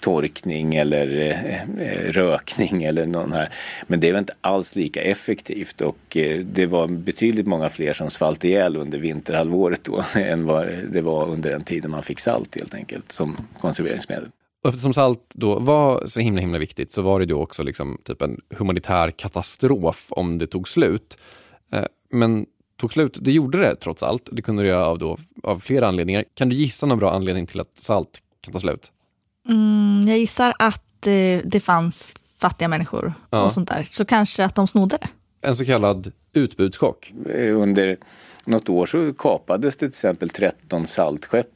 torkning 0.00 0.74
eller 0.74 1.30
eh, 1.30 2.12
rökning 2.12 2.84
eller 2.84 3.06
någon 3.06 3.32
här. 3.32 3.48
Men 3.86 4.00
det 4.00 4.12
var 4.12 4.18
inte 4.18 4.34
alls 4.40 4.76
lika 4.76 5.02
effektivt 5.02 5.80
och 5.80 6.16
det 6.44 6.66
var 6.66 6.88
betydligt 6.88 7.46
många 7.46 7.68
fler 7.68 7.92
som 7.92 8.10
svalt 8.10 8.44
ihjäl 8.44 8.76
under 8.76 8.98
vinterhalvåret 8.98 9.84
då 9.84 10.04
än 10.14 10.46
vad 10.46 10.66
det 10.92 11.00
var 11.00 11.28
under 11.28 11.50
den 11.50 11.64
tiden 11.64 11.90
man 11.90 12.02
fick 12.02 12.20
salt 12.20 12.56
helt 12.56 12.74
enkelt 12.74 13.12
som 13.12 13.36
konserveringsmedel. 13.60 14.28
Eftersom 14.68 14.94
salt 14.94 15.20
då 15.34 15.58
var 15.58 16.06
så 16.06 16.20
himla 16.20 16.40
himla 16.40 16.58
viktigt 16.58 16.90
så 16.90 17.02
var 17.02 17.20
det 17.20 17.26
då 17.26 17.42
också 17.42 17.62
liksom 17.62 17.98
typ 18.04 18.22
en 18.22 18.40
humanitär 18.56 19.10
katastrof 19.10 20.06
om 20.10 20.38
det 20.38 20.46
tog 20.46 20.68
slut. 20.68 21.18
Eh, 21.72 21.84
Men 22.10 22.46
tog 22.80 22.92
slut, 22.92 23.18
det 23.20 23.32
gjorde 23.32 23.58
det 23.58 23.76
trots 23.76 24.02
allt. 24.02 24.28
Det 24.32 24.42
kunde 24.42 24.62
det 24.62 24.68
göra 24.68 24.86
av, 24.86 24.98
då, 24.98 25.18
av 25.42 25.58
flera 25.58 25.88
anledningar. 25.88 26.24
Kan 26.34 26.48
du 26.48 26.56
gissa 26.56 26.86
någon 26.86 26.98
bra 26.98 27.12
anledning 27.12 27.46
till 27.46 27.60
att 27.60 27.78
salt 27.78 28.22
kan 28.40 28.52
ta 28.52 28.60
slut? 28.60 28.92
Mm, 29.48 30.08
jag 30.08 30.18
gissar 30.18 30.54
att 30.58 31.06
eh, 31.06 31.12
det 31.44 31.60
fanns 31.64 32.14
fattiga 32.40 32.68
människor 32.68 33.14
Ja. 33.30 33.42
och 33.44 33.52
sånt 33.52 33.68
där. 33.68 33.82
Så 33.90 34.04
kanske 34.04 34.44
att 34.44 34.54
de 34.54 34.66
snodde 34.68 34.98
det. 35.00 35.08
En 35.48 35.56
så 35.56 35.64
kallad 35.64 36.12
utbudschock. 36.32 37.12
Under 37.36 37.98
något 38.46 38.68
år 38.68 38.86
så 38.86 39.12
kapades 39.12 39.76
det 39.76 39.78
till 39.78 39.88
exempel 39.88 40.28
13 40.28 40.86
saltskepp 40.86 41.46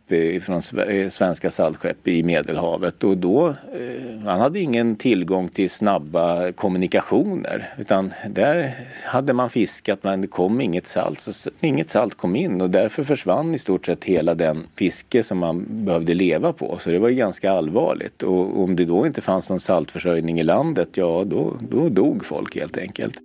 från 0.42 0.62
eh, 0.88 1.08
svenska 1.08 1.50
saltskepp 1.50 2.08
i 2.08 2.22
Medelhavet. 2.22 3.04
Och 3.04 3.16
då, 3.16 3.48
eh, 3.48 4.24
man 4.24 4.40
hade 4.40 4.60
ingen 4.60 4.96
tillgång 4.96 5.48
till 5.48 5.70
snabba 5.70 6.52
kommunikationer. 6.52 7.74
Utan 7.78 8.12
där 8.30 8.74
hade 9.04 9.32
man 9.32 9.50
fiskat 9.50 10.04
men 10.04 10.20
det 10.20 10.26
kom 10.26 10.60
inget 10.60 10.86
salt, 10.86 11.20
så 11.20 11.50
inget 11.60 11.90
salt 11.90 12.14
kom 12.14 12.36
in. 12.36 12.60
Och 12.60 12.70
därför 12.70 13.04
försvann 13.04 13.54
i 13.54 13.58
stort 13.58 13.86
sett 13.86 14.04
hela 14.04 14.34
den 14.34 14.66
fiske 14.76 15.22
som 15.22 15.38
man 15.38 15.66
behövde 15.68 16.14
leva 16.14 16.52
på. 16.52 16.78
Så 16.80 16.90
det 16.90 16.98
var 16.98 17.08
ju 17.08 17.14
ganska 17.14 17.52
allvarligt. 17.52 18.22
Och 18.22 18.62
om 18.62 18.76
det 18.76 18.84
då 18.84 19.06
inte 19.06 19.20
fanns 19.20 19.48
någon 19.48 19.60
saltförsörjning 19.60 20.40
i 20.40 20.42
landet, 20.42 20.88
ja 20.92 21.24
då, 21.26 21.56
då 21.70 21.88
dog 21.88 22.24
folk 22.24 22.56
helt 22.56 22.78
enkelt. 22.78 23.18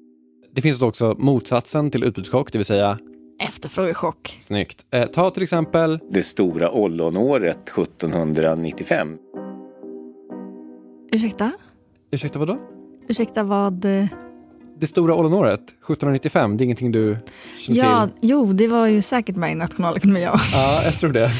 Det 0.51 0.61
finns 0.61 0.81
också 0.81 1.15
motsatsen 1.17 1.91
till 1.91 2.03
utbudschock, 2.03 2.51
det 2.51 2.57
vill 2.57 2.65
säga 2.65 2.97
Efterfrågechock. 3.39 4.37
snyggt. 4.39 4.85
Eh, 4.91 5.05
ta 5.05 5.29
till 5.29 5.43
exempel 5.43 5.99
det 6.09 6.23
stora 6.23 6.71
ollonåret 6.71 7.69
1795. 7.69 9.17
Ursäkta? 11.11 11.51
Ursäkta, 12.11 12.39
vadå? 12.39 12.57
Ursäkta 13.07 13.43
vad? 13.43 13.85
Eh, 14.79 14.81
Det 14.81 14.87
stora 14.87 15.15
ollonåret, 15.15 15.59
1795, 15.59 16.57
det 16.57 16.61
är 16.61 16.65
ingenting 16.65 16.91
du 16.91 17.17
känner 17.59 17.79
Ja, 17.79 18.07
till? 18.19 18.29
jo, 18.29 18.45
det 18.53 18.67
var 18.67 18.87
ju 18.87 19.01
säkert 19.01 19.35
med 19.35 19.51
i 19.51 19.55
nationalekonomi. 19.55 20.23
Ja. 20.23 20.39
Ja, 20.53 20.81
jag 20.83 20.97
tror 20.97 21.09
det. 21.09 21.31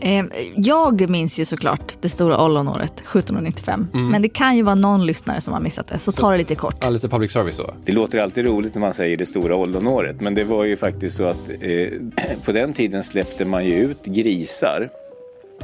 Eh, 0.00 0.24
Jag 0.56 1.10
minns 1.10 1.40
ju 1.40 1.44
såklart 1.44 1.92
det 2.00 2.08
stora 2.08 2.44
ollonåret 2.44 2.92
1795. 3.00 3.86
Mm. 3.94 4.08
Men 4.08 4.22
det 4.22 4.28
kan 4.28 4.56
ju 4.56 4.62
vara 4.62 4.74
någon 4.74 5.06
lyssnare 5.06 5.40
som 5.40 5.54
har 5.54 5.60
missat 5.60 5.86
det, 5.88 5.98
så 5.98 6.12
ta 6.12 6.30
det 6.30 6.38
lite 6.38 6.54
kort. 6.54 6.76
Ja, 6.80 6.90
lite 6.90 7.08
public 7.08 7.32
service 7.32 7.56
så. 7.56 7.74
Det 7.84 7.92
låter 7.92 8.18
alltid 8.18 8.44
roligt 8.44 8.74
när 8.74 8.80
man 8.80 8.94
säger 8.94 9.16
det 9.16 9.26
stora 9.26 9.56
ollonåret 9.56 10.20
men 10.20 10.34
det 10.34 10.44
var 10.44 10.64
ju 10.64 10.76
faktiskt 10.76 11.16
så 11.16 11.24
att 11.26 11.48
eh, 11.60 11.88
på 12.44 12.52
den 12.52 12.72
tiden 12.72 13.04
släppte 13.04 13.44
man 13.44 13.64
ju 13.66 13.74
ut 13.74 14.04
grisar 14.04 14.88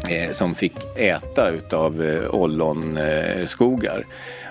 eh, 0.09 0.33
som 0.33 0.55
fick 0.55 0.73
äta 0.97 1.51
utav 1.51 2.03
eh, 2.03 2.35
ollonskogar. 2.35 4.07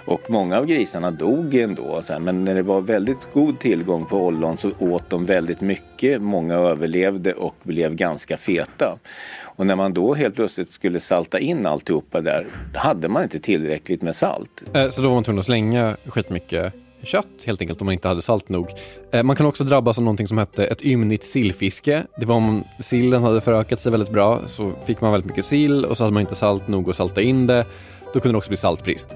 Och 0.05 0.21
många 0.29 0.57
av 0.57 0.65
grisarna 0.65 1.11
dog 1.11 1.55
ändå. 1.55 2.01
Men 2.19 2.43
när 2.43 2.55
det 2.55 2.61
var 2.61 2.81
väldigt 2.81 3.33
god 3.33 3.59
tillgång 3.59 4.05
på 4.05 4.25
ollon 4.25 4.57
så 4.57 4.71
åt 4.79 5.09
de 5.09 5.25
väldigt 5.25 5.61
mycket. 5.61 6.21
Många 6.21 6.55
överlevde 6.55 7.33
och 7.33 7.55
blev 7.63 7.95
ganska 7.95 8.37
feta. 8.37 8.99
Och 9.41 9.67
när 9.67 9.75
man 9.75 9.93
då 9.93 10.13
helt 10.13 10.35
plötsligt 10.35 10.71
skulle 10.71 10.99
salta 10.99 11.39
in 11.39 11.65
alltihopa 11.65 12.21
där 12.21 12.47
hade 12.73 13.07
man 13.07 13.23
inte 13.23 13.39
tillräckligt 13.39 14.01
med 14.01 14.15
salt. 14.15 14.63
Eh, 14.73 14.89
så 14.89 15.01
då 15.01 15.07
var 15.07 15.15
man 15.15 15.23
tvungen 15.23 15.39
att 15.39 15.45
slänga 15.45 15.97
skitmycket 16.05 16.73
kött 17.03 17.43
helt 17.45 17.61
enkelt 17.61 17.81
om 17.81 17.85
man 17.85 17.93
inte 17.93 18.07
hade 18.07 18.21
salt 18.21 18.49
nog. 18.49 18.67
Eh, 19.11 19.23
man 19.23 19.35
kan 19.35 19.45
också 19.45 19.63
drabbas 19.63 19.97
av 19.97 20.03
någonting 20.03 20.27
som 20.27 20.37
hette 20.37 20.65
ett 20.65 20.85
ymnigt 20.85 21.25
sillfiske. 21.25 22.03
Det 22.17 22.25
var 22.25 22.35
om 22.35 22.63
sillen 22.79 23.23
hade 23.23 23.41
förökat 23.41 23.81
sig 23.81 23.91
väldigt 23.91 24.11
bra 24.11 24.39
så 24.47 24.71
fick 24.85 25.01
man 25.01 25.11
väldigt 25.11 25.29
mycket 25.29 25.45
sill 25.45 25.85
och 25.85 25.97
så 25.97 26.03
hade 26.03 26.13
man 26.13 26.21
inte 26.21 26.35
salt 26.35 26.67
nog 26.67 26.89
att 26.89 26.95
salta 26.95 27.21
in 27.21 27.47
det. 27.47 27.65
Då 28.13 28.19
kunde 28.19 28.33
det 28.33 28.37
också 28.37 28.49
bli 28.49 28.57
saltbrist. 28.57 29.15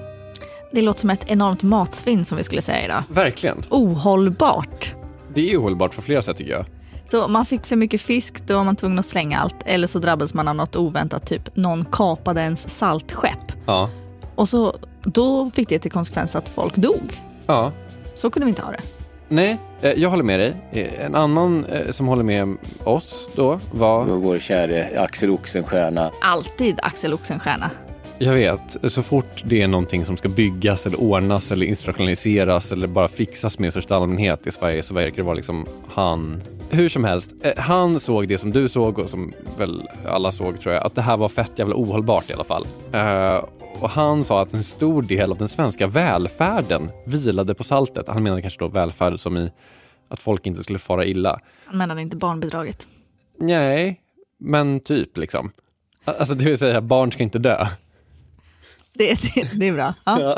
Det 0.75 0.81
låter 0.81 0.99
som 0.99 1.09
ett 1.09 1.25
enormt 1.29 1.63
matsvinn 1.63 2.25
som 2.25 2.37
vi 2.37 2.43
skulle 2.43 2.61
säga 2.61 2.85
idag. 2.85 3.03
Verkligen. 3.09 3.65
Ohållbart. 3.69 4.95
Det 5.33 5.51
är 5.53 5.57
ohållbart 5.57 5.95
på 5.95 6.01
flera 6.01 6.21
sätt 6.21 6.37
tycker 6.37 6.51
jag. 6.51 6.65
Så 7.05 7.27
man 7.27 7.45
fick 7.45 7.65
för 7.65 7.75
mycket 7.75 8.01
fisk, 8.01 8.47
då 8.47 8.57
var 8.57 8.63
man 8.63 8.75
tvungen 8.75 8.99
att 8.99 9.05
slänga 9.05 9.39
allt. 9.39 9.55
Eller 9.65 9.87
så 9.87 9.99
drabbades 9.99 10.33
man 10.33 10.47
av 10.47 10.55
något 10.55 10.75
oväntat, 10.75 11.27
typ 11.27 11.55
någon 11.55 11.85
kapade 11.91 12.41
ens 12.41 12.69
saltskepp. 12.77 13.51
Ja. 13.65 13.89
Och 14.35 14.49
så, 14.49 14.75
då 15.03 15.51
fick 15.51 15.69
det 15.69 15.79
till 15.79 15.91
konsekvens 15.91 16.35
att 16.35 16.49
folk 16.49 16.75
dog. 16.75 17.21
Ja. 17.47 17.71
Så 18.15 18.29
kunde 18.29 18.45
vi 18.45 18.49
inte 18.49 18.61
ha 18.61 18.71
det. 18.71 18.81
Nej, 19.29 19.57
eh, 19.81 19.91
jag 19.91 20.09
håller 20.09 20.23
med 20.23 20.39
dig. 20.39 20.55
Eh, 20.71 21.05
En 21.05 21.15
annan 21.15 21.65
eh, 21.65 21.89
som 21.91 22.07
håller 22.07 22.23
med 22.23 22.57
oss 22.83 23.29
då 23.35 23.59
var, 23.71 24.03
vår 24.05 24.39
käre 24.39 24.99
Axel 25.01 25.29
Oxenstierna 25.29 26.11
Alltid 26.21 26.79
Axel 26.83 27.13
Oxenstierna. 27.13 27.69
Jag 28.23 28.33
vet, 28.33 28.77
så 28.93 29.03
fort 29.03 29.43
det 29.45 29.61
är 29.61 29.67
någonting 29.67 30.05
som 30.05 30.17
ska 30.17 30.29
byggas 30.29 30.85
eller 30.85 31.01
ordnas 31.01 31.51
eller 31.51 31.65
institutionaliseras 31.65 32.71
eller 32.71 32.87
bara 32.87 33.07
fixas 33.07 33.59
med 33.59 33.67
i 33.67 33.71
största 33.71 33.95
allmänhet 33.95 34.47
i 34.47 34.51
Sverige 34.51 34.83
så 34.83 34.93
verkar 34.93 35.15
det 35.17 35.23
vara 35.23 35.35
liksom 35.35 35.65
han. 35.87 36.41
Hur 36.69 36.89
som 36.89 37.03
helst, 37.03 37.33
eh, 37.41 37.53
han 37.57 37.99
såg 37.99 38.27
det 38.27 38.37
som 38.37 38.51
du 38.51 38.69
såg 38.69 38.99
och 38.99 39.09
som 39.09 39.33
väl 39.57 39.83
alla 40.05 40.31
såg 40.31 40.59
tror 40.59 40.73
jag, 40.73 40.83
att 40.83 40.95
det 40.95 41.01
här 41.01 41.17
var 41.17 41.29
fett 41.29 41.59
jävla 41.59 41.75
ohållbart 41.75 42.29
i 42.29 42.33
alla 42.33 42.43
fall. 42.43 42.67
Eh, 42.91 43.45
och 43.79 43.89
han 43.89 44.23
sa 44.23 44.41
att 44.41 44.53
en 44.53 44.63
stor 44.63 45.01
del 45.01 45.31
av 45.31 45.37
den 45.37 45.49
svenska 45.49 45.87
välfärden 45.87 46.89
vilade 47.05 47.55
på 47.55 47.63
saltet. 47.63 48.07
Han 48.07 48.23
menade 48.23 48.41
kanske 48.41 48.59
då 48.59 48.67
välfärd 48.67 49.19
som 49.19 49.37
i 49.37 49.51
att 50.09 50.19
folk 50.19 50.45
inte 50.45 50.63
skulle 50.63 50.79
fara 50.79 51.05
illa. 51.05 51.39
Han 51.65 51.77
menade 51.77 52.01
inte 52.01 52.15
barnbidraget. 52.15 52.87
Nej, 53.39 53.99
men 54.39 54.79
typ 54.79 55.17
liksom. 55.17 55.51
Alltså 56.05 56.35
det 56.35 56.45
vill 56.45 56.57
säga, 56.57 56.81
barn 56.81 57.11
ska 57.11 57.23
inte 57.23 57.39
dö. 57.39 57.65
Det, 58.93 59.19
det, 59.35 59.49
det 59.59 59.67
är 59.67 59.73
bra. 59.73 59.93
Ja. 60.05 60.37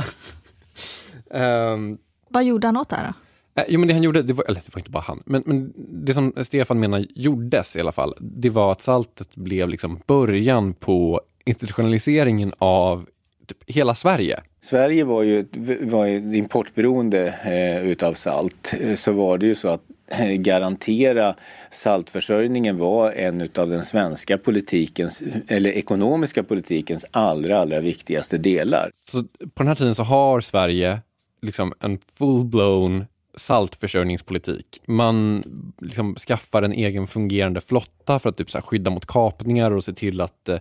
Ehm, 1.31 1.97
Vad 2.29 2.43
gjorde 2.43 2.67
han 2.67 2.77
åt 2.77 2.89
det 2.89 2.95
här 2.95 3.13
då? 3.55 3.61
eh, 3.61 3.65
jo 3.69 3.79
men 3.79 3.87
det 3.87 3.93
han 3.93 4.03
gjorde, 4.03 4.21
det 4.21 4.33
var, 4.33 4.45
eller 4.47 4.61
det 4.65 4.75
var 4.75 4.79
inte 4.79 4.91
bara 4.91 5.03
han, 5.07 5.23
men, 5.25 5.43
men 5.45 5.73
det 6.05 6.13
som 6.13 6.33
Stefan 6.41 6.79
menar 6.79 7.05
gjordes 7.15 7.75
i 7.75 7.79
alla 7.79 7.91
fall, 7.91 8.13
det 8.19 8.49
var 8.49 8.71
att 8.71 8.81
saltet 8.81 9.35
blev 9.35 9.69
liksom 9.69 9.99
början 10.07 10.73
på 10.73 11.21
institutionaliseringen 11.45 12.51
av 12.57 13.05
typ 13.47 13.57
hela 13.75 13.95
Sverige. 13.95 14.39
Sverige 14.61 15.03
var 15.03 15.23
ju, 15.23 15.45
var 15.81 16.05
ju 16.05 16.37
importberoende 16.37 17.27
eh, 17.43 17.87
utav 17.89 18.13
salt. 18.13 18.73
Eh, 18.79 18.95
Så 18.95 19.11
var 19.11 19.37
det 19.37 19.45
ju 19.45 19.55
så 19.55 19.69
att 19.69 19.81
Eh, 20.07 20.31
garantera 20.31 21.35
saltförsörjningen 21.71 22.77
var 22.77 23.11
en 23.11 23.41
utav 23.41 23.69
den 23.69 23.85
svenska 23.85 24.37
politikens, 24.37 25.23
eller 25.47 25.69
ekonomiska 25.69 26.43
politikens 26.43 27.05
allra, 27.11 27.59
allra 27.59 27.79
viktigaste 27.79 28.37
delar. 28.37 28.91
Så 28.93 29.23
på 29.23 29.63
den 29.63 29.67
här 29.67 29.75
tiden 29.75 29.95
så 29.95 30.03
har 30.03 30.39
Sverige 30.41 30.99
liksom 31.41 31.73
en 31.79 31.97
full-blown 31.97 33.05
saltförsörjningspolitik. 33.37 34.81
Man 34.85 35.43
liksom 35.81 36.15
skaffar 36.15 36.63
en 36.63 36.73
egen 36.73 37.07
fungerande 37.07 37.61
flotta 37.61 38.19
för 38.19 38.29
att 38.29 38.37
typ 38.37 38.51
så 38.51 38.57
här 38.57 38.65
skydda 38.65 38.91
mot 38.91 39.05
kapningar 39.05 39.71
och 39.71 39.83
se 39.83 39.93
till 39.93 40.21
att 40.21 40.49
eh, 40.49 40.57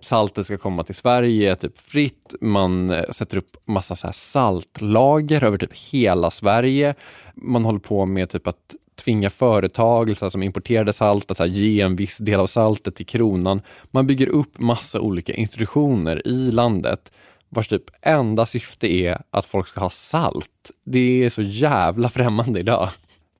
saltet 0.00 0.46
ska 0.46 0.58
komma 0.58 0.82
till 0.82 0.94
Sverige 0.94 1.56
typ 1.56 1.78
fritt. 1.78 2.34
Man 2.40 2.90
eh, 2.90 3.04
sätter 3.10 3.36
upp 3.36 3.56
massa 3.66 3.96
så 3.96 4.06
här 4.06 4.14
saltlager 4.14 5.44
över 5.44 5.58
typ 5.58 5.78
hela 5.92 6.30
Sverige. 6.30 6.94
Man 7.34 7.64
håller 7.64 7.78
på 7.78 8.06
med 8.06 8.30
typ 8.30 8.46
att 8.46 8.76
tvinga 9.04 9.30
företag 9.30 10.16
så 10.16 10.24
här, 10.24 10.30
som 10.30 10.42
importerade 10.42 10.92
salt 10.92 11.30
att 11.30 11.36
så 11.36 11.42
här, 11.42 11.50
ge 11.50 11.80
en 11.80 11.96
viss 11.96 12.18
del 12.18 12.40
av 12.40 12.46
saltet 12.46 12.94
till 12.94 13.06
kronan. 13.06 13.62
Man 13.90 14.06
bygger 14.06 14.28
upp 14.28 14.58
massa 14.58 15.00
olika 15.00 15.32
institutioner 15.34 16.26
i 16.26 16.52
landet 16.52 17.12
vars 17.48 17.68
typ 17.68 17.84
enda 18.02 18.46
syfte 18.46 18.92
är 18.92 19.22
att 19.30 19.46
folk 19.46 19.68
ska 19.68 19.80
ha 19.80 19.90
salt. 19.90 20.70
Det 20.84 21.24
är 21.24 21.30
så 21.30 21.42
jävla 21.42 22.08
främmande 22.08 22.60
idag. 22.60 22.88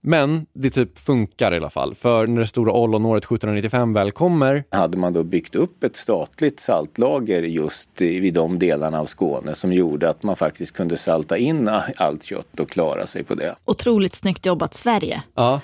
Men 0.03 0.47
det 0.53 0.71
typ 0.71 0.99
funkar 0.99 1.55
i 1.55 1.57
alla 1.57 1.71
fall. 1.71 1.95
För 1.95 2.27
när 2.27 2.41
det 2.41 2.47
stora 2.47 2.73
ollonåret 2.73 3.25
1795 3.25 3.93
väl 3.93 4.13
kommer, 4.13 4.65
Hade 4.71 4.99
man 4.99 5.13
då 5.13 5.23
byggt 5.23 5.55
upp 5.55 5.85
ett 5.85 5.97
statligt 5.97 6.61
saltlager 6.61 7.43
just 7.43 8.01
i- 8.01 8.21
vid 8.21 8.35
de 8.35 8.59
delarna 8.59 9.01
av 9.01 9.07
Skåne 9.07 9.55
som 9.55 9.73
gjorde 9.73 10.11
att 10.11 10.23
man 10.23 10.37
faktiskt 10.37 10.73
kunde 10.73 10.97
salta 10.97 11.39
in 11.39 11.71
allt 11.97 12.25
kött 12.25 12.61
och 12.61 12.71
klara 12.71 13.07
sig 13.07 13.25
på 13.25 13.35
det. 13.35 13.55
Otroligt 13.65 14.15
snyggt 14.15 14.47
jobbat 14.47 14.75
Sverige. 14.75 15.23
ja, 15.35 15.61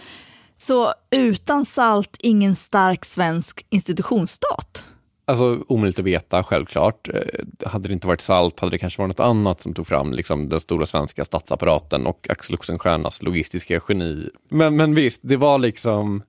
Så 0.58 0.88
utan 1.10 1.64
salt, 1.64 2.16
ingen 2.18 2.54
stark 2.56 3.04
svensk 3.04 3.66
institutionsstat. 3.70 4.84
Alltså 5.28 5.64
omöjligt 5.68 5.98
att 5.98 6.04
veta, 6.04 6.44
självklart. 6.44 7.08
Eh, 7.08 7.68
hade 7.68 7.88
det 7.88 7.94
inte 7.94 8.06
varit 8.06 8.20
salt 8.20 8.60
hade 8.60 8.70
det 8.70 8.78
kanske 8.78 9.02
varit 9.02 9.08
något 9.08 9.26
annat 9.26 9.60
som 9.60 9.74
tog 9.74 9.86
fram 9.86 10.12
liksom, 10.12 10.48
den 10.48 10.60
stora 10.60 10.86
svenska 10.86 11.24
statsapparaten 11.24 12.06
och 12.06 12.26
Axel 12.30 12.54
Oxenstiernas 12.54 13.22
logistiska 13.22 13.80
geni. 13.88 14.28
Men, 14.48 14.76
men 14.76 14.94
visst, 14.94 15.20
det 15.24 15.36
var 15.36 15.58
liksom 15.58 16.22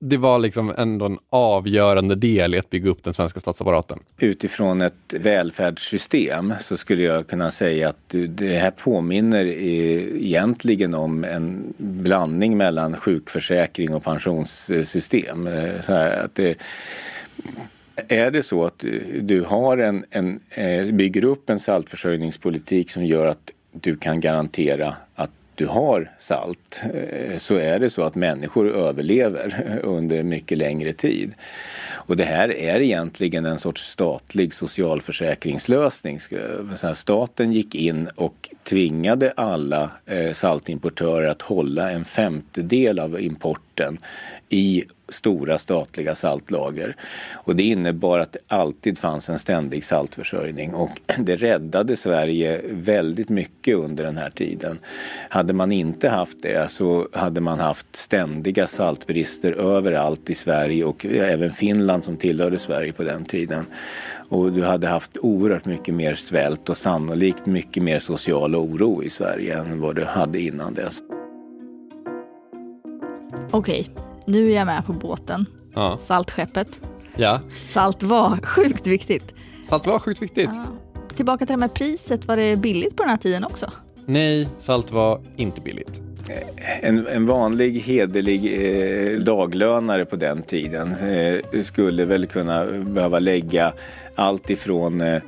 det 0.00 0.16
var 0.16 0.38
liksom 0.38 0.74
ändå 0.78 1.06
en 1.06 1.18
avgörande 1.30 2.14
del 2.14 2.54
i 2.54 2.58
att 2.58 2.70
bygga 2.70 2.90
upp 2.90 3.02
den 3.02 3.14
svenska 3.14 3.40
statsapparaten. 3.40 3.98
Utifrån 4.18 4.82
ett 4.82 4.94
välfärdssystem 5.10 6.54
så 6.60 6.76
skulle 6.76 7.02
jag 7.02 7.26
kunna 7.26 7.50
säga 7.50 7.88
att 7.88 8.14
det 8.28 8.58
här 8.58 8.70
påminner 8.70 9.44
egentligen 9.44 10.94
om 10.94 11.24
en 11.24 11.74
blandning 11.78 12.56
mellan 12.56 12.96
sjukförsäkring 12.96 13.94
och 13.94 14.04
pensionssystem. 14.04 15.46
Eh, 15.46 15.80
så 15.80 15.92
här, 15.92 16.24
att 16.24 16.34
det, 16.34 16.58
är 18.08 18.30
det 18.30 18.42
så 18.42 18.64
att 18.66 18.78
du- 19.22 19.44
har 19.48 19.78
en, 19.78 20.04
en, 20.10 20.40
eh, 20.50 20.86
bygger 20.86 21.24
upp 21.24 21.50
en 21.50 21.60
saltförsörjningspolitik 21.60 22.90
som 22.90 23.04
gör 23.04 23.26
att 23.26 23.50
du 23.72 23.96
kan 23.96 24.20
garantera 24.20 24.94
att 25.14 25.30
du 25.54 25.66
har 25.66 26.10
salt 26.18 26.82
eh, 26.94 27.38
så 27.38 27.54
är 27.56 27.78
det 27.78 27.90
så 27.90 28.02
att 28.02 28.14
människor 28.14 28.70
överlever 28.76 29.78
under 29.82 30.22
mycket 30.22 30.58
längre 30.58 30.92
tid. 30.92 31.34
Och 31.90 32.16
det 32.16 32.24
här 32.24 32.52
är 32.56 32.80
egentligen 32.80 33.44
en 33.46 33.58
sorts 33.58 33.82
statlig 33.82 34.54
socialförsäkringslösning. 34.54 36.18
Staten 36.94 37.52
gick 37.52 37.74
in 37.74 38.08
och 38.14 38.50
tvingade 38.64 39.32
alla 39.36 39.90
eh, 40.06 40.32
saltimportörer 40.32 41.28
att 41.28 41.42
hålla 41.42 41.90
en 41.90 42.04
femtedel 42.04 42.98
av 42.98 43.20
importen 43.78 43.98
i 44.48 44.84
stora 45.08 45.58
statliga 45.58 46.14
saltlager. 46.14 46.96
Och 47.34 47.56
det 47.56 47.62
innebar 47.62 48.18
att 48.18 48.32
det 48.32 48.38
alltid 48.48 48.98
fanns 48.98 49.30
en 49.30 49.38
ständig 49.38 49.84
saltförsörjning 49.84 50.74
och 50.74 51.00
det 51.18 51.36
räddade 51.36 51.96
Sverige 51.96 52.60
väldigt 52.70 53.28
mycket 53.28 53.76
under 53.76 54.04
den 54.04 54.16
här 54.16 54.30
tiden. 54.30 54.78
Hade 55.28 55.52
man 55.52 55.72
inte 55.72 56.08
haft 56.08 56.42
det 56.42 56.70
så 56.70 57.08
hade 57.12 57.40
man 57.40 57.60
haft 57.60 57.96
ständiga 57.96 58.66
saltbrister 58.66 59.52
överallt 59.52 60.30
i 60.30 60.34
Sverige 60.34 60.84
och 60.84 61.06
även 61.06 61.52
Finland 61.52 62.04
som 62.04 62.16
tillhörde 62.16 62.58
Sverige 62.58 62.92
på 62.92 63.02
den 63.02 63.24
tiden. 63.24 63.66
Och 64.30 64.52
du 64.52 64.64
hade 64.64 64.86
haft 64.86 65.16
oerhört 65.16 65.64
mycket 65.64 65.94
mer 65.94 66.14
svält 66.14 66.68
och 66.68 66.78
sannolikt 66.78 67.46
mycket 67.46 67.82
mer 67.82 67.98
social 67.98 68.54
oro 68.54 69.02
i 69.02 69.10
Sverige 69.10 69.58
än 69.58 69.80
vad 69.80 69.96
du 69.96 70.04
hade 70.04 70.40
innan 70.40 70.74
dess. 70.74 71.02
Okej, 73.50 73.90
nu 74.26 74.50
är 74.50 74.56
jag 74.56 74.66
med 74.66 74.86
på 74.86 74.92
båten. 74.92 75.46
Ja. 75.74 75.98
Saltskeppet. 76.00 76.80
ja. 77.16 77.40
Salt 77.60 78.02
var 78.02 78.36
sjukt 78.42 78.86
viktigt. 78.86 79.34
Salt 79.64 79.86
var 79.86 79.98
sjukt 79.98 80.22
viktigt. 80.22 80.50
Ja. 80.52 80.64
Tillbaka 81.16 81.38
till 81.38 81.46
det 81.46 81.52
här 81.52 81.58
med 81.58 81.74
priset, 81.74 82.24
var 82.24 82.36
det 82.36 82.56
billigt 82.56 82.96
på 82.96 83.02
den 83.02 83.10
här 83.10 83.16
tiden 83.16 83.44
också? 83.44 83.70
Nej, 84.06 84.48
salt 84.58 84.92
var 84.92 85.20
inte 85.36 85.60
billigt. 85.60 86.02
En, 86.80 87.06
en 87.06 87.26
vanlig 87.26 87.80
hederlig 87.80 88.44
eh, 88.44 89.18
daglönare 89.18 90.04
på 90.04 90.16
den 90.16 90.42
tiden 90.42 90.94
eh, 90.94 91.62
skulle 91.62 92.04
väl 92.04 92.26
kunna 92.26 92.64
behöva 92.66 93.18
lägga 93.18 93.72
allt 94.18 94.50
ifrån 94.50 95.00
eh, 95.00 95.22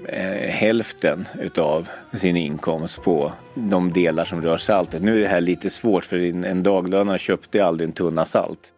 hälften 0.48 1.28
utav 1.40 1.88
sin 2.12 2.36
inkomst 2.36 3.02
på 3.02 3.32
de 3.54 3.92
delar 3.92 4.24
som 4.24 4.42
rör 4.42 4.56
saltet. 4.56 5.02
Nu 5.02 5.16
är 5.16 5.20
det 5.20 5.28
här 5.28 5.40
lite 5.40 5.70
svårt 5.70 6.04
för 6.04 6.18
en, 6.18 6.44
en 6.44 6.62
daglönare 6.62 7.18
köpte 7.18 7.64
aldrig 7.64 7.88
en 7.88 7.92
tunna 7.92 8.24
salt. 8.24 8.72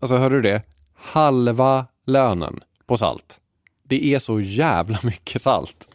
Alltså 0.00 0.16
hörde 0.16 0.34
du 0.34 0.42
det? 0.42 0.62
Halva 0.94 1.86
lönen 2.06 2.60
på 2.86 2.96
salt. 2.96 3.40
Det 3.88 4.14
är 4.14 4.18
så 4.18 4.40
jävla 4.40 4.98
mycket 5.02 5.42
salt. 5.42 5.88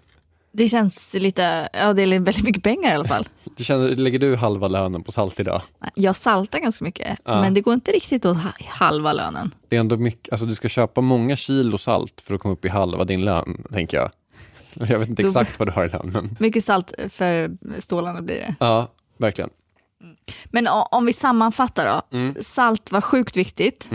Det 0.58 0.70
känns 0.70 1.13
lite, 1.13 1.70
ja 1.74 1.93
det 1.93 2.02
är 2.02 2.08
väldigt 2.08 2.43
mycket 2.43 2.63
pengar 2.63 2.91
i 2.91 2.96
alla 2.96 3.06
fall. 3.06 3.28
Du 3.58 3.63
känner, 3.63 3.89
lägger 3.96 4.20
du 4.20 4.36
halva 4.36 4.67
lönen 4.67 5.04
på 5.04 5.12
salt 5.12 5.39
idag? 5.39 5.62
Jag 5.96 6.15
saltar 6.15 6.60
ganska 6.60 6.86
mycket, 6.86 7.20
Ja. 7.26 7.41
men 7.41 7.54
det 7.54 7.62
går 7.62 7.74
inte 7.74 7.91
riktigt 7.91 8.26
åt 8.26 8.38
ha- 8.38 8.52
halva 8.67 9.13
lönen. 9.13 9.54
Det 9.70 9.76
är 9.76 9.80
ändå 9.80 9.98
mycket, 9.98 10.32
alltså 10.34 10.46
du 10.46 10.56
ska 10.56 10.70
köpa 10.70 11.02
många 11.02 11.36
kilo 11.36 11.78
salt 11.78 12.22
för 12.22 12.34
att 12.36 12.41
komma 12.41 12.54
upp 12.54 12.65
i 12.65 12.70
halva 12.70 13.04
din 13.04 13.26
lön, 13.26 13.63
tänker 13.72 13.98
jag. 13.98 14.12
Jag 14.89 15.00
vet 15.00 15.10
inte 15.10 15.22
Då- 15.22 15.28
exakt 15.28 15.60
vad 15.60 15.67
du 15.67 15.72
har 15.72 15.86
i 15.86 15.89
lön, 15.89 16.10
men 16.13 16.36
Mycket 16.39 16.63
salt 16.65 16.93
för 17.10 17.58
stålarna 17.82 18.22
blir 18.22 18.36
det. 18.36 18.56
ja, 18.60 18.91
verkligen. 19.17 19.50
Men 20.46 20.67
om 20.91 21.06
vi 21.06 21.13
sammanfattar 21.13 21.86
då. 22.12 22.17
Mm. 22.17 22.36
Salt 22.41 22.91
var 22.91 23.02
sjukt 23.02 23.38
viktigt. 23.38 23.89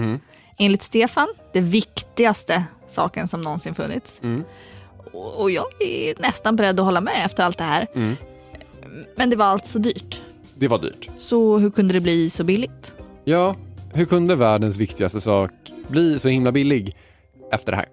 Enligt 0.58 0.82
Stefan, 0.82 1.28
det 1.52 1.60
viktigaste 1.60 2.64
saken 2.86 3.28
som 3.28 3.42
någonsin 3.42 3.74
funnits. 3.74 4.20
Mm. 4.24 4.44
Och 5.12 5.50
jag 5.50 5.64
är 5.80 6.22
nästan 6.22 6.56
beredd 6.56 6.80
att 6.80 6.86
hålla 6.86 7.00
med 7.00 7.26
efter 7.26 7.44
allt 7.44 7.58
det 7.58 7.64
här. 7.64 7.86
Mm. 7.94 8.16
Men 9.16 9.30
det 9.30 9.36
var 9.36 9.46
alltså 9.46 9.78
dyrt. 9.78 10.22
Det 10.54 10.68
var 10.68 10.78
dyrt. 10.78 11.08
Så 11.16 11.58
hur 11.58 11.70
kunde 11.70 11.94
det 11.94 12.00
bli 12.00 12.30
så 12.30 12.44
billigt? 12.44 12.94
Ja, 13.24 13.56
hur 13.94 14.06
kunde 14.06 14.36
världens 14.36 14.76
viktigaste 14.76 15.20
sak 15.20 15.50
bli 15.88 16.18
så 16.18 16.28
himla 16.28 16.52
billig 16.52 16.96
efter 17.52 17.72
det 17.72 17.76
här? 17.76 17.86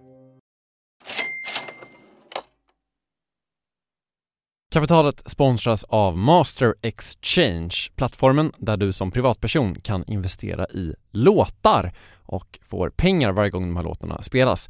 Kapitalet 4.74 5.22
sponsras 5.26 5.84
av 5.84 6.18
Master 6.18 6.76
Exchange, 6.82 7.76
plattformen 7.96 8.52
där 8.58 8.78
du 8.78 8.94
som 8.94 9.12
privatperson 9.12 9.76
kan 9.76 10.04
investera 10.08 10.68
i 10.68 10.94
låtar 11.12 11.92
och 12.26 12.60
får 12.66 12.90
pengar 12.90 13.32
varje 13.32 13.50
gång 13.50 13.68
de 13.68 13.76
här 13.76 13.84
låtarna 13.84 14.24
spelas. 14.24 14.70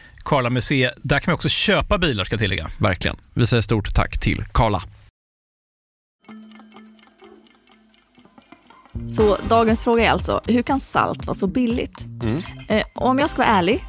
Karla 0.21 0.49
Museet. 0.49 0.93
Där 1.01 1.19
kan 1.19 1.31
man 1.31 1.35
också 1.35 1.49
köpa 1.49 1.97
bilar 1.97 2.25
ska 2.25 2.33
jag 2.33 2.39
tillägga. 2.39 2.69
Verkligen. 2.77 3.17
Vi 3.33 3.47
säger 3.47 3.61
stort 3.61 3.95
tack 3.95 4.19
till 4.19 4.43
Karla. 4.51 4.81
Så 9.07 9.37
dagens 9.49 9.83
fråga 9.83 10.05
är 10.05 10.09
alltså, 10.09 10.41
hur 10.47 10.61
kan 10.61 10.79
salt 10.79 11.25
vara 11.25 11.35
så 11.35 11.47
billigt? 11.47 12.05
Mm. 12.05 12.41
Eh, 12.69 12.83
om 12.95 13.19
jag 13.19 13.29
ska 13.29 13.37
vara 13.37 13.51
ärlig 13.51 13.85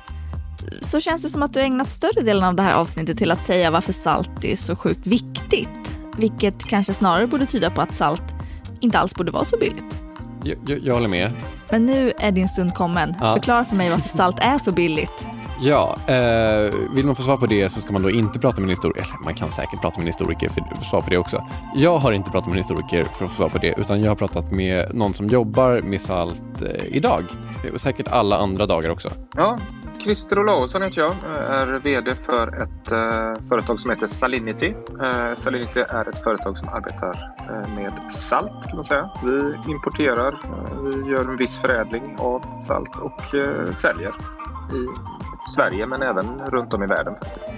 så 0.81 1.01
känns 1.01 1.23
det 1.23 1.29
som 1.29 1.43
att 1.43 1.53
du 1.53 1.61
ägnat 1.61 1.91
större 1.91 2.21
delen 2.21 2.45
av 2.45 2.55
det 2.55 2.63
här 2.63 2.75
avsnittet 2.75 3.19
till 3.19 3.31
att 3.31 3.43
säga 3.43 3.71
varför 3.71 3.93
salt 3.93 4.45
är 4.45 4.57
så 4.57 4.77
sjukt 4.77 5.07
viktigt. 5.07 5.97
Vilket 6.17 6.65
kanske 6.65 6.95
snarare 6.95 7.27
borde 7.27 7.47
tyda 7.47 7.71
på 7.71 7.81
att 7.81 7.95
salt 7.95 8.23
inte 8.81 8.99
alls 8.99 9.15
borde 9.15 9.31
vara 9.31 9.45
så 9.45 9.57
billigt. 9.59 9.99
Jag, 10.45 10.59
jag, 10.67 10.79
jag 10.79 10.95
håller 10.95 11.09
med. 11.09 11.33
Men 11.71 11.87
nu 11.87 12.13
är 12.19 12.33
din 12.33 12.49
stund 12.49 12.75
kommen. 12.75 13.15
Ja. 13.21 13.35
Förklara 13.35 13.65
för 13.65 13.77
mig 13.77 13.91
varför 13.91 14.09
salt 14.09 14.37
är 14.41 14.59
så 14.59 14.73
billigt. 14.73 15.27
Ja, 15.65 15.97
eh, 16.07 16.75
vill 16.95 17.07
man 17.07 17.15
få 17.15 17.23
svar 17.23 17.37
på 17.37 17.47
det 17.47 17.69
så 17.69 17.81
ska 17.81 17.93
man 17.93 18.03
då 18.03 18.11
inte 18.11 18.39
prata 18.39 18.61
med 18.61 18.65
en 18.65 18.71
historiker. 18.71 19.03
Eller 19.03 19.25
man 19.25 19.35
kan 19.35 19.51
säkert 19.51 19.81
prata 19.81 19.99
med 19.99 20.03
en 20.03 20.07
historiker 20.07 20.49
för 20.49 20.61
att 20.61 20.79
få 20.79 20.85
svar 20.85 21.01
på 21.01 21.11
det 21.11 21.19
också. 21.19 21.45
Jag 21.75 21.99
har 21.99 22.13
inte 22.13 22.31
pratat 22.31 22.47
med 22.47 22.53
en 22.53 22.59
historiker 22.59 23.03
för 23.03 23.25
att 23.25 23.31
få 23.31 23.37
svar 23.37 23.49
på 23.49 23.59
det, 23.59 23.75
utan 23.79 24.03
jag 24.03 24.11
har 24.11 24.17
pratat 24.17 24.51
med 24.51 24.95
någon 24.95 25.15
som 25.15 25.27
jobbar 25.27 25.81
med 25.81 26.01
salt 26.01 26.63
eh, 26.63 26.85
idag. 26.97 27.25
Och 27.73 27.81
säkert 27.81 28.09
alla 28.09 28.39
andra 28.39 28.67
dagar 28.67 28.91
också. 28.91 29.11
Ja, 29.37 29.59
Christer 30.05 30.39
Olausson 30.39 30.83
heter 30.83 31.01
jag. 31.01 31.15
är 31.35 31.81
VD 31.85 32.15
för 32.15 32.63
ett 32.63 32.93
eh, 32.93 33.49
företag 33.49 33.81
som 33.81 33.91
heter 33.91 34.07
Salinity. 34.07 34.75
Eh, 35.03 35.35
Salinity 35.37 35.81
är 35.81 36.09
ett 36.09 36.25
företag 36.25 36.57
som 36.57 36.69
arbetar 36.69 37.35
eh, 37.51 37.75
med 37.75 38.13
salt 38.13 38.67
kan 38.67 38.77
man 38.77 38.85
säga. 38.85 39.11
Vi 39.25 39.71
importerar, 39.73 40.33
eh, 40.45 40.83
vi 40.83 41.11
gör 41.11 41.31
en 41.31 41.37
viss 41.37 41.59
förädling 41.59 42.17
av 42.19 42.61
salt 42.61 42.97
och 42.97 43.35
eh, 43.35 43.75
säljer 43.75 44.15
i 44.73 44.87
Sverige 45.49 45.87
men 45.87 46.03
även 46.03 46.39
runt 46.47 46.73
om 46.75 46.83
i 46.83 46.87
världen 46.87 47.15
faktiskt. 47.23 47.49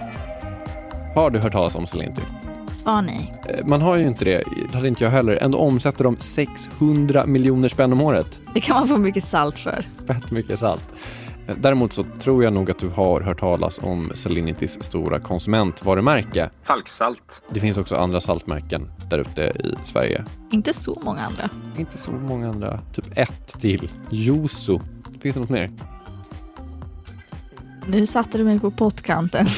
Har 1.15 1.29
du 1.29 1.39
hört 1.39 1.51
talas 1.53 1.75
om 1.75 1.87
Salinity? 1.87 2.21
Svar 2.71 3.01
nej. 3.01 3.33
Eh, 3.49 3.65
Man 3.65 3.81
har 3.81 3.95
ju 3.95 4.03
inte 4.07 4.25
det, 4.25 4.43
det 4.71 4.75
hade 4.77 4.87
inte 4.87 5.03
jag 5.03 5.11
heller. 5.11 5.37
Ändå 5.41 5.57
omsätter 5.57 6.03
de 6.03 6.15
600 6.17 7.25
miljoner 7.25 7.69
spänn 7.69 7.93
om 7.93 8.01
året. 8.01 8.41
Det 8.53 8.59
kan 8.61 8.75
man 8.79 8.87
få 8.87 8.97
mycket 8.97 9.23
salt 9.23 9.57
för. 9.57 9.85
Fett 10.07 10.31
mycket 10.31 10.59
salt. 10.59 10.93
Eh, 11.47 11.55
Däremot 11.57 11.93
så 11.93 12.03
tror 12.19 12.43
jag 12.43 12.53
nog 12.53 12.71
att 12.71 12.79
du 12.79 12.89
har 12.89 13.21
hört 13.21 13.39
talas 13.39 13.79
om 13.83 14.11
Salinitys 14.15 14.83
stora 14.83 15.19
konsumentvarumärke. 15.19 16.49
Falksalt. 16.63 17.41
Det 17.49 17.59
finns 17.59 17.77
också 17.77 17.95
andra 17.95 18.19
saltmärken 18.21 18.91
där 19.09 19.17
ute 19.17 19.41
i 19.41 19.75
Sverige. 19.83 20.25
Inte 20.51 20.73
så 20.73 21.01
många 21.05 21.21
andra. 21.21 21.49
Inte 21.77 21.97
så 21.97 22.11
många 22.11 22.49
andra. 22.49 22.79
Typ 22.93 23.05
ett 23.17 23.47
till. 23.59 23.91
Joso. 24.09 24.81
Finns 25.21 25.35
det 25.35 25.41
något 25.41 25.49
mer? 25.49 25.71
Nu 27.87 28.05
satte 28.05 28.37
du 28.37 28.43
mig 28.43 28.59
på 28.59 28.71
pottkanten. 28.71 29.45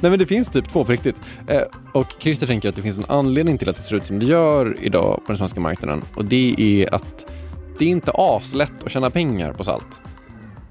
Nej 0.00 0.10
men 0.10 0.18
det 0.18 0.26
finns 0.26 0.50
typ 0.50 0.68
två 0.68 0.84
på 0.84 0.92
riktigt. 0.92 1.20
Eh, 1.48 1.62
och 1.92 2.16
Christer 2.18 2.46
tänker 2.46 2.68
att 2.68 2.76
det 2.76 2.82
finns 2.82 2.98
en 2.98 3.04
anledning 3.08 3.58
till 3.58 3.68
att 3.68 3.76
det 3.76 3.82
ser 3.82 3.96
ut 3.96 4.06
som 4.06 4.18
det 4.18 4.26
gör 4.26 4.76
idag 4.80 5.16
på 5.16 5.32
den 5.32 5.36
svenska 5.36 5.60
marknaden. 5.60 6.04
Och 6.16 6.24
det 6.24 6.54
är 6.58 6.94
att 6.94 7.32
det 7.78 7.84
är 7.84 7.88
inte 7.88 8.12
aslätt 8.14 8.84
att 8.84 8.90
tjäna 8.90 9.10
pengar 9.10 9.52
på 9.52 9.64
salt. 9.64 10.00